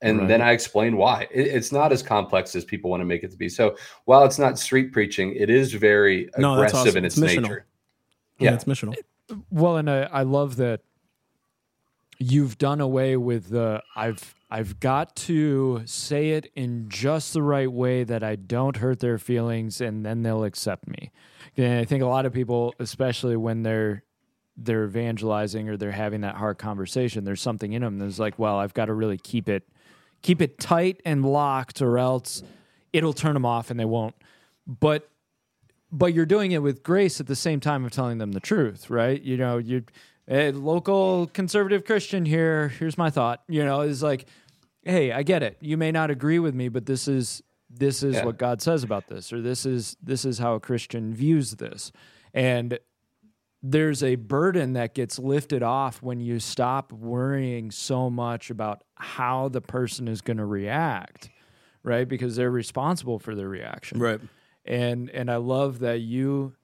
[0.00, 3.24] and then i explain why it, it's not as complex as people want to make
[3.24, 6.98] it to be so while it's not street preaching it is very No, aggressive awesome.
[6.98, 7.66] in its, It's nature
[8.38, 8.54] yeah, yeah.
[8.54, 8.94] it's missional.
[9.50, 10.80] Well, and I, I love that
[12.18, 17.70] you've done away with the I've I've got to say it in just the right
[17.70, 21.10] way that I don't hurt their feelings and then they'll accept me.
[21.56, 24.04] And I think a lot of people, especially when they're
[24.60, 28.56] they're evangelizing or they're having that hard conversation, there's something in them that's like, well,
[28.56, 29.68] I've got to really keep it
[30.22, 32.42] keep it tight and locked or else
[32.92, 34.14] it'll turn them off and they won't.
[34.66, 35.08] But
[35.90, 38.90] but you're doing it with grace at the same time of telling them the truth,
[38.90, 39.20] right?
[39.20, 39.84] You know, you
[40.28, 42.68] a local conservative Christian here.
[42.68, 43.42] Here's my thought.
[43.48, 44.26] You know, is like,
[44.82, 45.56] hey, I get it.
[45.60, 48.24] You may not agree with me, but this is this is Yeah.
[48.24, 51.92] what God says about this, or this is this is how a Christian views this,
[52.32, 52.78] and
[53.62, 59.48] there's a burden that gets lifted off when you stop worrying so much about how
[59.48, 61.28] the person is going to react,
[61.82, 62.08] right?
[62.08, 64.20] Because they're responsible for their reaction Right.
[64.64, 66.54] and and I love that you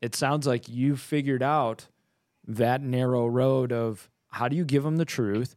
[0.00, 1.88] it sounds like you figured out
[2.46, 5.54] that narrow road of how do you give them the truth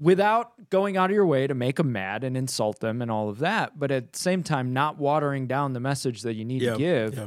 [0.00, 3.28] without going out of your way to make them mad and insult them and all
[3.28, 6.62] of that but at the same time not watering down the message that you need
[6.62, 7.26] Yeah, to give yeah.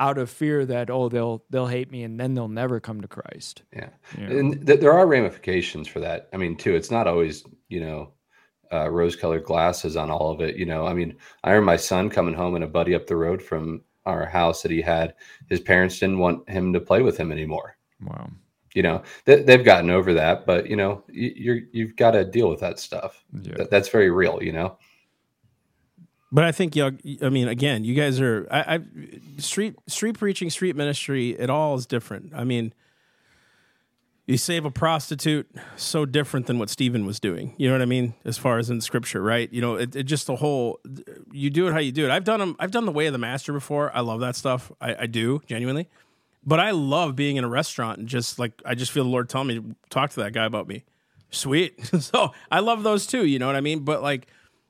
[0.00, 3.08] out of fear that oh they'll they'll hate me and then they'll never come to
[3.08, 3.62] Christ.
[3.72, 3.90] Yeah.
[4.18, 4.24] Yeah.
[4.30, 6.28] and th- there are ramifications for that.
[6.32, 8.12] I mean too it's not always you know
[8.72, 10.86] uh, rose colored glasses on all of it you know.
[10.86, 13.82] I mean i remember my son coming home and a buddy up the road from
[14.06, 15.14] our house that he had
[15.48, 18.30] his parents didn't want him to play with him anymore wow
[18.74, 22.24] you know they, they've gotten over that but you know you, you're you've got to
[22.24, 24.76] deal with that stuff yeah that, that's very real you know
[26.32, 26.92] But I think y'all.
[27.22, 28.46] I mean, again, you guys are.
[28.50, 28.80] I, I
[29.38, 31.30] street street preaching, street ministry.
[31.38, 32.32] It all is different.
[32.34, 32.72] I mean,
[34.26, 37.54] you save a prostitute, so different than what Stephen was doing.
[37.58, 38.14] You know what I mean?
[38.24, 39.52] As far as in Scripture, right?
[39.52, 40.80] You know, it, it just the whole.
[41.32, 42.10] You do it how you do it.
[42.10, 42.56] I've done them.
[42.58, 43.94] I've done the way of the master before.
[43.94, 44.72] I love that stuff.
[44.80, 45.90] I, I do genuinely.
[46.44, 49.28] But I love being in a restaurant and just like I just feel the Lord
[49.28, 50.84] telling me to talk to that guy about me.
[51.30, 51.86] Sweet.
[52.00, 53.24] so I love those too.
[53.24, 53.80] You know what I mean?
[53.80, 54.26] But like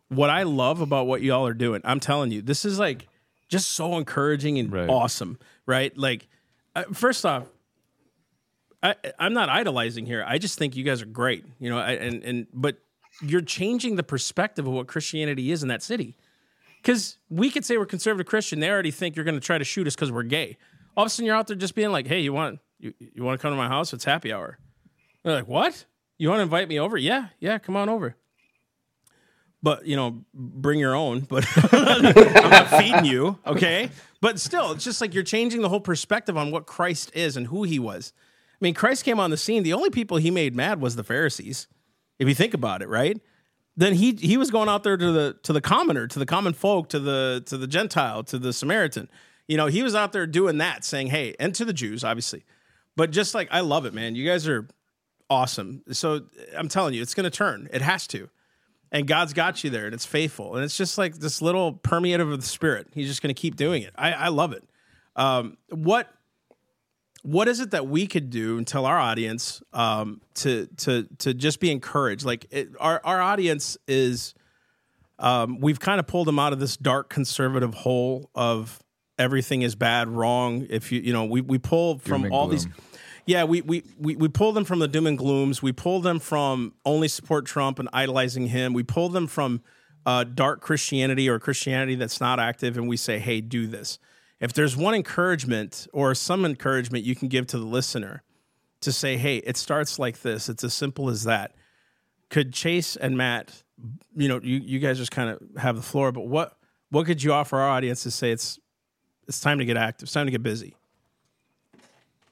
[0.08, 3.08] what I love about what y'all are doing, I'm telling you, this is like
[3.48, 4.88] just so encouraging and Right.
[4.88, 5.96] awesome, right?
[5.96, 6.28] Like,
[6.76, 7.44] uh, first off,
[8.82, 10.24] I, I'm not idolizing here.
[10.26, 11.78] I just think you guys are great, you know.
[11.78, 12.78] I, and and but
[13.20, 16.16] you're changing the perspective of what Christianity is in that city.
[16.82, 19.64] Because we could say we're conservative Christian, they already think you're going to try to
[19.64, 20.56] shoot us because we're gay.
[20.96, 23.22] All of a sudden, you're out there just being like, "Hey, you want you, you
[23.22, 23.92] want to come to my house?
[23.92, 24.58] It's happy hour."
[25.22, 25.84] They're like, "What?
[26.18, 26.96] You want to invite me over?
[26.96, 28.16] Yeah, yeah, come on over."
[29.62, 31.20] But you know, bring your own.
[31.20, 32.02] But I'm
[32.50, 33.90] not feeding you, okay?
[34.20, 37.46] But still, it's just like you're changing the whole perspective on what Christ is and
[37.46, 38.12] who He was.
[38.52, 39.62] I mean, Christ came on the scene.
[39.62, 41.68] The only people He made mad was the Pharisees,
[42.18, 43.20] if you think about it, right?
[43.76, 46.52] Then he he was going out there to the to the commoner, to the common
[46.52, 49.08] folk, to the to the Gentile, to the Samaritan.
[49.48, 52.44] You know, he was out there doing that, saying, "Hey," and to the Jews, obviously.
[52.96, 54.14] But just like I love it, man.
[54.14, 54.68] You guys are
[55.30, 55.82] awesome.
[55.92, 56.22] So
[56.56, 57.68] I'm telling you, it's going to turn.
[57.72, 58.28] It has to.
[58.90, 62.30] And God's got you there, and it's faithful, and it's just like this little permeative
[62.30, 62.88] of the Spirit.
[62.92, 63.94] He's just going to keep doing it.
[63.96, 64.64] I, I love it.
[65.16, 66.12] Um, what
[67.22, 71.32] what is it that we could do and tell our audience um, to to to
[71.32, 72.24] just be encouraged?
[72.24, 74.34] Like it, our our audience is,
[75.18, 78.78] um, we've kind of pulled them out of this dark conservative hole of
[79.22, 80.66] everything is bad, wrong.
[80.68, 82.66] If you you know, we we pull from all these.
[83.24, 85.62] Yeah, we, we, we, we pull them from the doom and glooms.
[85.62, 88.72] We pull them from only support Trump and idolizing him.
[88.72, 89.62] We pull them from
[90.04, 94.00] uh, dark Christianity or Christianity that's not active, and we say, hey, do this.
[94.40, 98.24] If there's one encouragement or some encouragement you can give to the listener,
[98.80, 100.48] to say, hey, it starts like this.
[100.48, 101.54] It's as simple as that.
[102.28, 103.62] Could Chase and Matt,
[104.16, 106.58] you know, you, you guys just kind of have the floor, but what
[106.90, 108.58] what could you offer our audience to say it's
[109.28, 110.76] it's time to get active, it's time to get busy?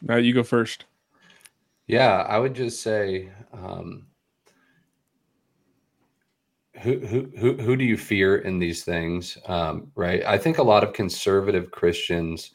[0.02, 0.84] Now you go first.
[1.86, 4.06] Yeah, I would just say, um,
[6.80, 9.36] who, who who who do you fear in these things?
[9.46, 10.24] Um, right.
[10.24, 12.52] I think a lot of conservative Christians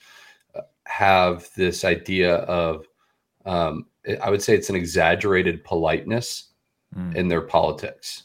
[0.56, 2.86] uh, have this idea of,
[3.46, 3.86] um,
[4.24, 6.54] I would say it's an exaggerated politeness
[6.98, 7.16] mm.
[7.16, 8.24] in their politics.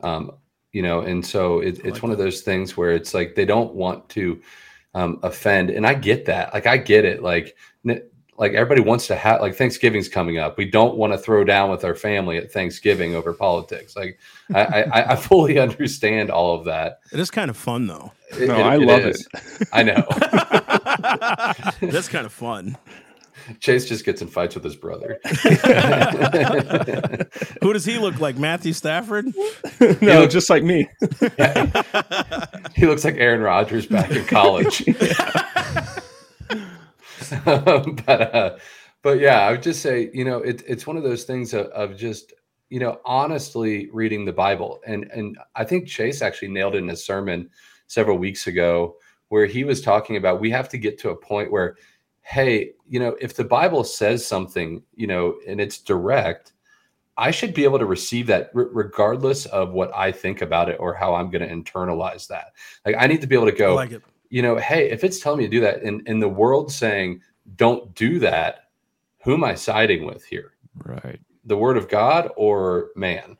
[0.00, 0.32] Um,
[0.72, 2.18] you know, and so it, it's like one that.
[2.18, 4.40] of those things where it's like they don't want to
[4.94, 6.52] um, offend, and I get that.
[6.52, 7.22] Like I get it.
[7.22, 7.56] Like
[8.40, 10.56] like everybody wants to have like Thanksgiving's coming up.
[10.56, 13.94] We don't want to throw down with our family at Thanksgiving over politics.
[13.94, 14.18] Like
[14.54, 17.00] I, I, I fully understand all of that.
[17.12, 18.12] It is kind of fun though.
[18.30, 19.20] It, no, it, I love it.
[19.72, 20.06] I know.
[21.92, 22.78] That's kind of fun.
[23.60, 25.20] Chase just gets in fights with his brother.
[27.62, 28.36] Who does he look like?
[28.36, 29.26] Matthew Stafford?
[30.00, 30.88] no, looks, just like me.
[32.74, 34.84] he looks like Aaron Rodgers back in college.
[37.44, 38.56] but uh,
[39.02, 41.66] but yeah, I would just say, you know, it, it's one of those things of,
[41.68, 42.34] of, just,
[42.68, 44.80] you know, honestly reading the Bible.
[44.86, 47.48] And and I think Chase actually nailed it in his sermon
[47.86, 48.96] several weeks ago,
[49.28, 51.76] where he was talking about we have to get to a point where,
[52.22, 56.52] hey, you know, if the Bible says something, you know, and it's direct,
[57.16, 60.78] I should be able to receive that r- regardless of what I think about it
[60.80, 62.52] or how I'm going to internalize that.
[62.86, 63.74] Like I need to be able to go.
[63.74, 63.92] like
[64.30, 67.20] you know, hey, if it's telling me to do that and in the world saying
[67.56, 68.70] don't do that,
[69.22, 70.52] who am I siding with here?
[70.84, 71.20] Right.
[71.44, 73.36] The word of God or man?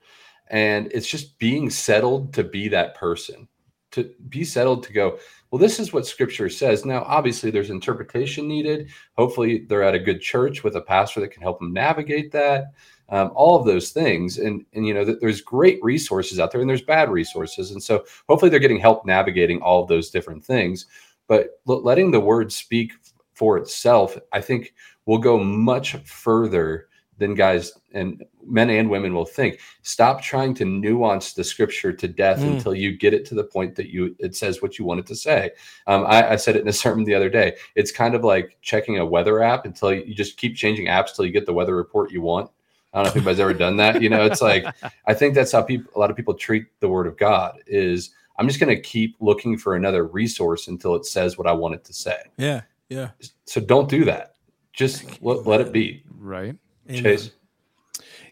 [0.48, 3.48] And it's just being settled to be that person,
[3.92, 5.18] to be settled to go,
[5.50, 6.84] well, this is what scripture says.
[6.84, 8.90] Now, obviously, there's interpretation needed.
[9.18, 12.72] Hopefully, they're at a good church with a pastor that can help them navigate that
[13.08, 14.38] um, all of those things.
[14.38, 17.82] And and you know that there's great resources out there, and there's bad resources, and
[17.82, 20.86] so hopefully they're getting help navigating all of those different things.
[21.26, 22.92] But letting the word speak
[23.34, 24.74] for itself, I think,
[25.06, 26.88] will go much further
[27.20, 29.60] than guys and men and women will think.
[29.82, 32.54] Stop trying to nuance the scripture to death mm.
[32.54, 35.06] until you get it to the point that you it says what you want it
[35.06, 35.50] to say.
[35.86, 37.56] Um, I, I, said it in a sermon the other day.
[37.76, 41.14] It's kind of like checking a weather app until you, you just keep changing apps
[41.14, 42.50] till you get the weather report you want.
[42.92, 44.02] I don't know if anybody's ever done that.
[44.02, 44.64] You know, it's like
[45.06, 48.10] I think that's how people a lot of people treat the word of God is
[48.38, 51.74] I'm just going to keep looking for another resource until it says what I want
[51.74, 52.16] it to say.
[52.38, 52.62] Yeah.
[52.88, 53.10] Yeah.
[53.44, 54.36] So don't do that.
[54.72, 56.02] Just let, let it be.
[56.18, 56.56] Right.
[56.94, 57.30] Chase.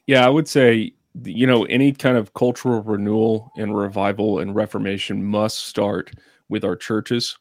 [0.07, 0.93] Yeah, I would say
[1.25, 6.13] you know any kind of cultural renewal and revival and reformation must start
[6.49, 7.37] with our churches.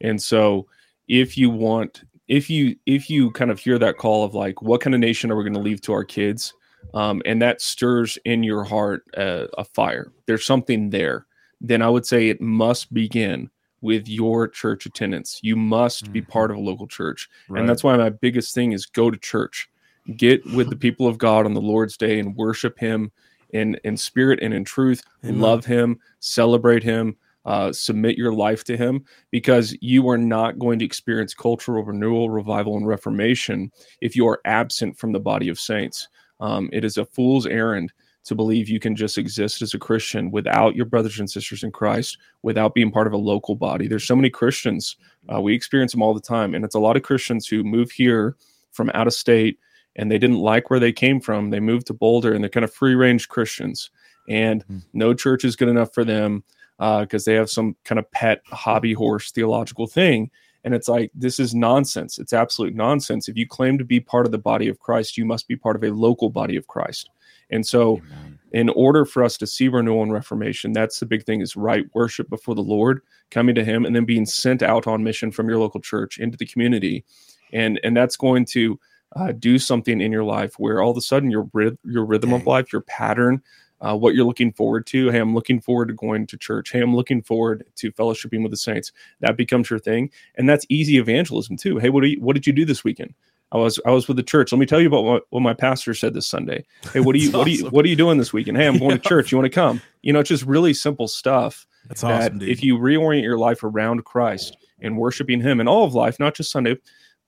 [0.00, 0.66] And so
[1.08, 4.80] if you want if you if you kind of hear that call of like what
[4.80, 6.54] kind of nation are we going to leave to our kids
[6.94, 11.26] um, and that stirs in your heart uh, a fire there's something there
[11.60, 13.50] then i would say it must begin
[13.80, 16.12] with your church attendance you must mm-hmm.
[16.12, 17.60] be part of a local church right.
[17.60, 19.68] and that's why my biggest thing is go to church
[20.16, 23.10] get with the people of god on the lord's day and worship him
[23.50, 25.40] in in spirit and in truth Amen.
[25.40, 30.78] love him celebrate him uh, submit your life to him because you are not going
[30.78, 35.58] to experience cultural renewal revival and reformation if you are absent from the body of
[35.58, 36.08] saints
[36.40, 37.90] um, it is a fool's errand
[38.28, 41.72] to believe you can just exist as a Christian without your brothers and sisters in
[41.72, 43.88] Christ, without being part of a local body.
[43.88, 44.96] There's so many Christians,
[45.32, 46.54] uh, we experience them all the time.
[46.54, 48.36] And it's a lot of Christians who move here
[48.70, 49.58] from out of state
[49.98, 51.50] and they didn't like where they came from.
[51.50, 53.90] They moved to Boulder and they're kind of free range Christians.
[54.28, 54.82] And mm.
[54.92, 56.44] no church is good enough for them
[56.78, 60.30] because uh, they have some kind of pet hobby horse theological thing.
[60.64, 62.18] And it's like, this is nonsense.
[62.18, 63.28] It's absolute nonsense.
[63.28, 65.76] If you claim to be part of the body of Christ, you must be part
[65.76, 67.10] of a local body of Christ.
[67.50, 68.38] And so, Amen.
[68.52, 71.86] in order for us to see renewal and reformation, that's the big thing is right
[71.94, 75.48] worship before the Lord, coming to Him, and then being sent out on mission from
[75.48, 77.04] your local church into the community.
[77.52, 78.78] And, and that's going to
[79.16, 81.48] uh, do something in your life where all of a sudden your,
[81.84, 82.40] your rhythm Dang.
[82.40, 83.42] of life, your pattern,
[83.80, 85.10] uh, what you're looking forward to.
[85.10, 86.70] Hey, I'm looking forward to going to church.
[86.70, 88.92] Hey, I'm looking forward to fellowshipping with the saints.
[89.20, 91.78] That becomes your thing, and that's easy evangelism too.
[91.78, 93.14] Hey, what you, what did you do this weekend?
[93.50, 94.52] I was I was with the church.
[94.52, 96.66] Let me tell you about what, what my pastor said this Sunday.
[96.92, 98.58] Hey, what are you what are you what are you doing this weekend?
[98.58, 99.32] Hey, I'm going to church.
[99.32, 99.80] You want to come?
[100.02, 101.66] You know, it's just really simple stuff.
[101.86, 102.38] That's awesome.
[102.40, 106.20] That if you reorient your life around Christ and worshiping Him in all of life,
[106.20, 106.76] not just Sunday,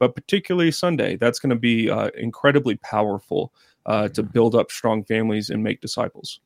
[0.01, 3.53] but particularly Sunday, that's going to be uh, incredibly powerful
[3.87, 6.41] uh, to build up strong families and make disciples.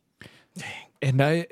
[1.00, 1.46] And I,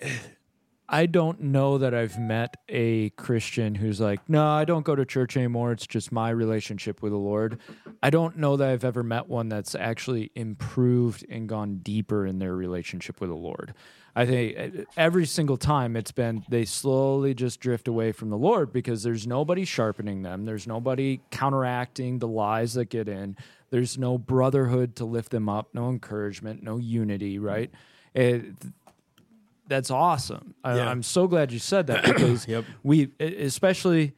[0.88, 5.04] I don't know that I've met a Christian who's like, no, I don't go to
[5.06, 5.72] church anymore.
[5.72, 7.58] It's just my relationship with the Lord.
[8.02, 12.40] I don't know that I've ever met one that's actually improved and gone deeper in
[12.40, 13.74] their relationship with the Lord.
[14.14, 18.36] I think uh, every single time it's been they slowly just drift away from the
[18.36, 20.44] Lord because there's nobody sharpening them.
[20.44, 23.36] There's nobody counteracting the lies that get in.
[23.70, 27.70] There's no brotherhood to lift them up, no encouragement, no unity, right?
[28.14, 28.44] It,
[29.66, 30.54] that's awesome.
[30.62, 30.90] I, Yeah.
[30.90, 32.64] I'm so glad you said that because Yep.
[32.82, 34.12] we, especially,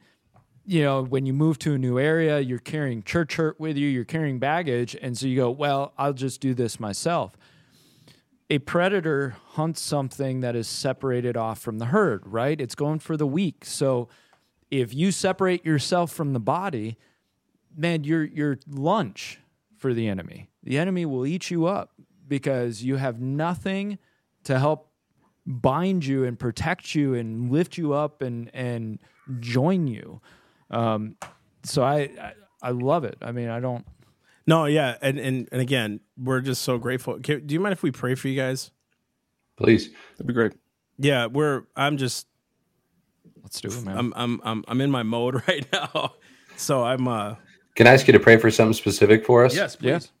[0.65, 3.87] you know, when you move to a new area, you're carrying church hurt with you,
[3.87, 7.37] you're carrying baggage, and so you go, well, I'll just do this myself.
[8.49, 12.59] A predator hunts something that is separated off from the herd, right?
[12.61, 13.65] It's going for the weak.
[13.65, 14.07] So
[14.69, 16.97] if you separate yourself from the body,
[17.75, 19.39] man, you're you're lunch
[19.77, 20.49] for the enemy.
[20.63, 21.91] The enemy will eat you up
[22.27, 23.97] because you have nothing
[24.43, 24.91] to help
[25.45, 28.99] bind you and protect you and lift you up and and
[29.39, 30.21] join you.
[30.69, 31.15] Um,
[31.63, 33.17] so I, I I love it.
[33.21, 33.85] I mean, I don't.
[34.47, 37.19] No, yeah, and and and again, we're just so grateful.
[37.19, 38.71] Can, do you mind if we pray for you guys?
[39.57, 39.89] Please.
[40.13, 40.53] That'd be great.
[40.97, 41.63] Yeah, we're.
[41.75, 42.27] I'm just.
[43.41, 43.97] Let's do it, man.
[43.97, 44.13] I'm.
[44.15, 44.41] I'm.
[44.43, 44.63] I'm.
[44.67, 46.13] I'm in my mode right now.
[46.57, 47.07] So I'm.
[47.07, 47.35] uh
[47.75, 49.55] Can I ask you to pray for something specific for us?
[49.55, 49.97] Yes, Yeah.
[49.99, 50.11] please.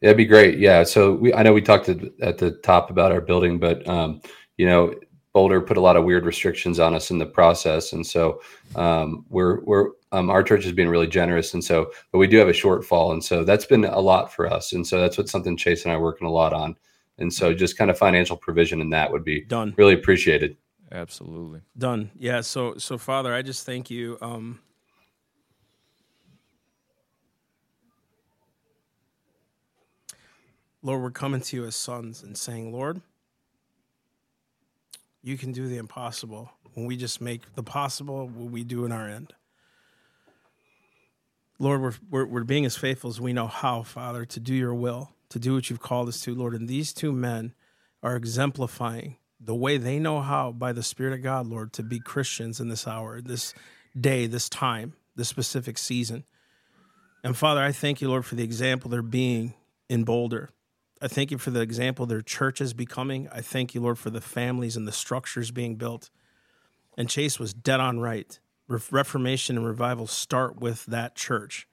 [0.00, 0.58] That'd be great.
[0.58, 0.82] Yeah.
[0.84, 4.20] So we, I know we talked at, at the top about our building, but um,
[4.58, 4.94] you know,
[5.32, 8.40] Boulder put a lot of weird restrictions on us in the process, and so
[8.76, 12.36] um, we're we're um, our church has been really generous, and so but we do
[12.38, 15.28] have a shortfall, and so that's been a lot for us, and so that's what
[15.28, 16.76] something Chase and I are working a lot on,
[17.18, 19.74] and so just kind of financial provision in that would be Done.
[19.76, 20.56] really appreciated.
[20.92, 21.62] Absolutely.
[21.76, 22.12] Done.
[22.16, 22.42] Yeah.
[22.42, 24.16] So so Father, I just thank you.
[24.22, 24.60] Um,
[30.82, 33.00] Lord, we're coming to you as sons and saying, Lord,
[35.22, 38.92] you can do the impossible when we just make the possible what we do in
[38.92, 39.32] our end.
[41.58, 44.74] Lord, we're, we're, we're being as faithful as we know how, Father, to do your
[44.74, 46.54] will, to do what you've called us to, Lord.
[46.54, 47.54] And these two men
[48.02, 52.00] are exemplifying the way they know how by the Spirit of God, Lord, to be
[52.00, 53.54] Christians in this hour, this
[53.98, 56.24] day, this time, this specific season.
[57.22, 59.54] And Father, I thank you, Lord, for the example they're being
[59.88, 60.50] in Boulder.
[61.00, 63.28] I thank you for the example their church is becoming.
[63.30, 66.10] I thank you, Lord, for the families and the structures being built.
[66.96, 68.38] And Chase was dead on right.
[68.68, 71.66] Re- Reformation and revival start with that church,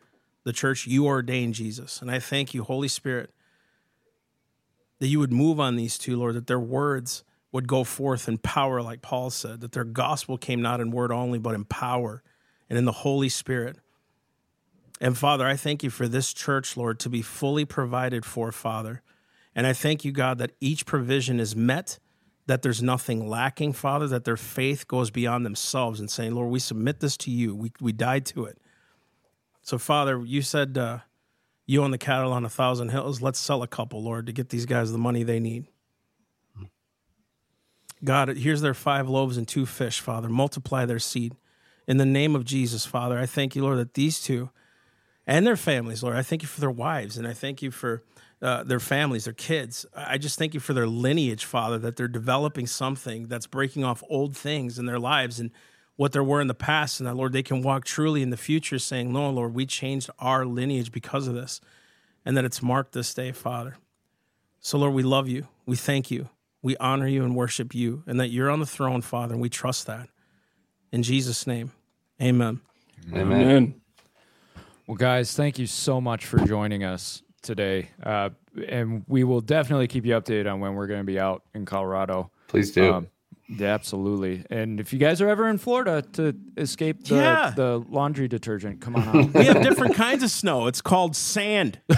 [0.44, 2.02] the church you ordained, Jesus.
[2.02, 3.32] And I thank you, Holy Spirit,
[5.00, 8.38] that you would move on these two, Lord, that their words would go forth in
[8.38, 12.24] power, like Paul said, that their gospel came not in word only, but in power
[12.70, 13.78] and in the Holy Spirit.
[15.02, 19.02] And Father, I thank you for this church, Lord, to be fully provided for, Father.
[19.56, 22.00] And I thank you, God, that each provision is met,
[22.48, 26.60] that there's nothing lacking, Father, that their faith goes beyond themselves and saying, Lord, we
[26.60, 27.56] submit this to you.
[27.56, 28.58] We, we died to it.
[29.62, 31.00] So, Father, you said uh,
[31.66, 33.22] you own the cattle on a thousand hills.
[33.22, 35.68] Let's sell a couple, Lord, to get these guys the money they need.
[38.04, 40.28] God, here's their five loaves and two fish, Father.
[40.28, 41.36] Multiply their seed.
[41.88, 44.50] In the name of Jesus, Father, I thank you, Lord, that these two
[45.32, 48.03] and their families, Lord, I thank you for their wives and I thank you for
[48.41, 49.86] uh, their families, their kids.
[49.95, 54.03] I just thank you for their lineage, Father, that they're developing something that's breaking off
[54.09, 55.51] old things in their lives and
[55.95, 56.99] what there were in the past.
[56.99, 60.09] And that, Lord, they can walk truly in the future saying, No, Lord, we changed
[60.19, 61.61] our lineage because of this
[62.25, 63.77] and that it's marked this day, Father.
[64.59, 65.47] So, Lord, we love you.
[65.65, 66.27] We thank you.
[66.61, 69.49] We honor you and worship you, and that you're on the throne, Father, and we
[69.49, 70.09] trust that.
[70.91, 71.71] In Jesus' name,
[72.21, 72.59] amen.
[73.13, 73.41] Amen.
[73.41, 73.80] Amen.
[74.92, 77.92] Well, guys, thank you so much for joining us today.
[78.04, 78.32] Uh,
[78.68, 81.64] and we will definitely keep you updated on when we're going to be out in
[81.66, 82.30] Colorado.
[82.50, 82.92] Please do.
[82.96, 83.08] Um,
[83.48, 84.44] yeah, absolutely.
[84.50, 87.54] And if you guys are ever in Florida to escape the, Yeah.
[87.56, 89.34] the laundry detergent, come on out.
[89.34, 90.68] We have different kinds of snow.
[90.68, 91.80] It's called sand.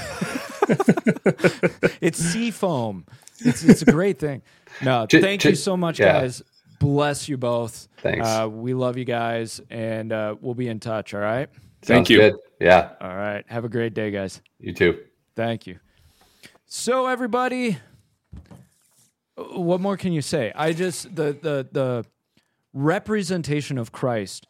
[1.99, 3.07] it's sea foam.
[3.39, 4.43] It's, it's a great thing.
[4.83, 6.21] No, J- thank j- you so much, yeah.
[6.21, 6.43] guys.
[6.77, 7.87] Bless you both.
[8.03, 8.27] Thanks.
[8.27, 11.15] Uh, we love you guys, and uh, we'll be in touch.
[11.15, 11.49] All right.
[11.83, 12.17] Thank Sounds you.
[12.17, 12.35] Good.
[12.59, 12.91] Yeah.
[13.01, 13.43] All right.
[13.47, 14.41] Have a great day, guys.
[14.59, 14.99] You too.
[15.35, 15.79] Thank you.
[16.65, 17.77] So everybody,
[19.35, 20.51] what more can you say?
[20.55, 22.05] I just the the the
[22.73, 24.47] representation of Christ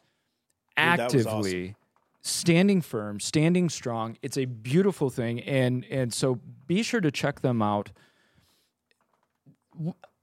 [0.76, 1.74] Dude, that was actively
[2.22, 4.16] standing firm, standing strong.
[4.22, 7.90] It's a beautiful thing and and so be sure to check them out.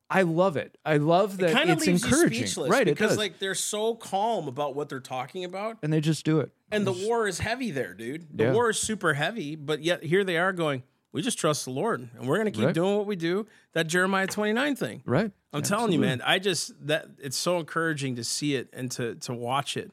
[0.09, 0.77] I love it.
[0.85, 2.41] I love that kind of it's leaves encouraging.
[2.41, 3.17] you speechless right, it because does.
[3.17, 6.51] like they're so calm about what they're talking about, and they just do it.
[6.71, 8.27] And the war is heavy there, dude.
[8.37, 8.53] The Yeah.
[8.53, 10.83] war is super heavy, but yet here they are going.
[11.13, 12.73] we just trust the Lord, and we're going to keep Right.
[12.73, 13.45] doing what we do.
[13.73, 15.01] That Jeremiah twenty nine thing.
[15.05, 15.29] Right.
[15.51, 16.21] I'm telling you, man.
[16.25, 19.91] I just that it's so encouraging to see it and to to watch it,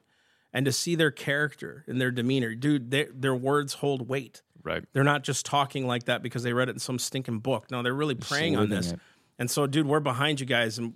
[0.52, 2.92] and to see their character and their demeanor, dude.
[2.92, 4.42] Their their words hold weight.
[4.62, 4.84] Right.
[4.92, 7.68] They're not just talking like that because they read it in some stinking book.
[7.68, 8.92] No, they're really praying on this.
[8.92, 9.00] it.
[9.40, 10.94] And so, dude, we're behind you guys, and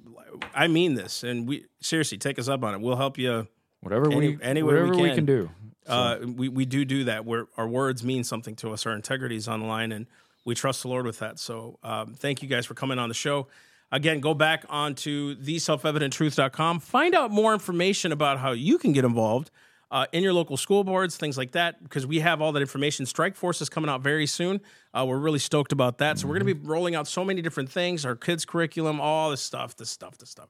[0.54, 1.24] I mean this.
[1.24, 2.80] And we seriously take us up on it.
[2.80, 3.48] We'll help you.
[3.80, 5.26] Whatever Any- we any way we whatever we can.
[5.26, 5.50] can
[5.86, 5.92] do.
[5.92, 7.24] Uh, we we do do that.
[7.24, 8.86] Where our words mean something to us.
[8.86, 10.06] Our integrity is on the line, and
[10.44, 11.38] we trust the Lord with that.
[11.38, 13.48] So, um, thank you guys for coming on the show.
[13.90, 16.80] Again, go back onto theselfevidenttruth.com.
[16.80, 19.50] Find out more information about how you can get involved
[19.90, 23.04] uh, in your local school boards, things like that, because we have all that information.
[23.04, 24.62] Strike Force is coming out very soon.
[24.94, 26.18] Uh, we're really stoked about that.
[26.18, 29.30] So, we're going to be rolling out so many different things our kids' curriculum, all
[29.30, 30.48] this stuff, this stuff, this stuff.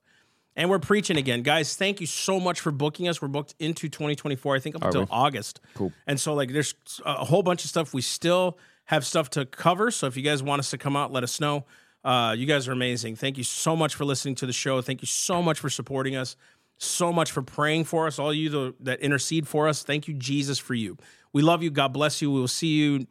[0.54, 1.42] And we're preaching again.
[1.42, 3.22] Guys, thank you so much for booking us.
[3.22, 5.06] We're booked into 2024, I think up until we?
[5.10, 5.60] August.
[5.74, 5.92] Cool.
[6.06, 6.74] And so, like, there's
[7.04, 7.94] a whole bunch of stuff.
[7.94, 9.90] We still have stuff to cover.
[9.90, 11.64] So, if you guys want us to come out, let us know.
[12.04, 13.16] Uh, you guys are amazing.
[13.16, 14.82] Thank you so much for listening to the show.
[14.82, 16.36] Thank you so much for supporting us.
[16.76, 18.18] So much for praying for us.
[18.18, 19.82] All you tho- that intercede for us.
[19.84, 20.96] Thank you, Jesus, for you.
[21.32, 21.70] We love you.
[21.70, 22.30] God bless you.
[22.30, 23.06] We will see you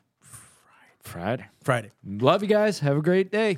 [1.00, 1.48] Friday.
[1.64, 1.92] Friday.
[2.06, 2.80] Love you guys.
[2.80, 3.58] Have a great day.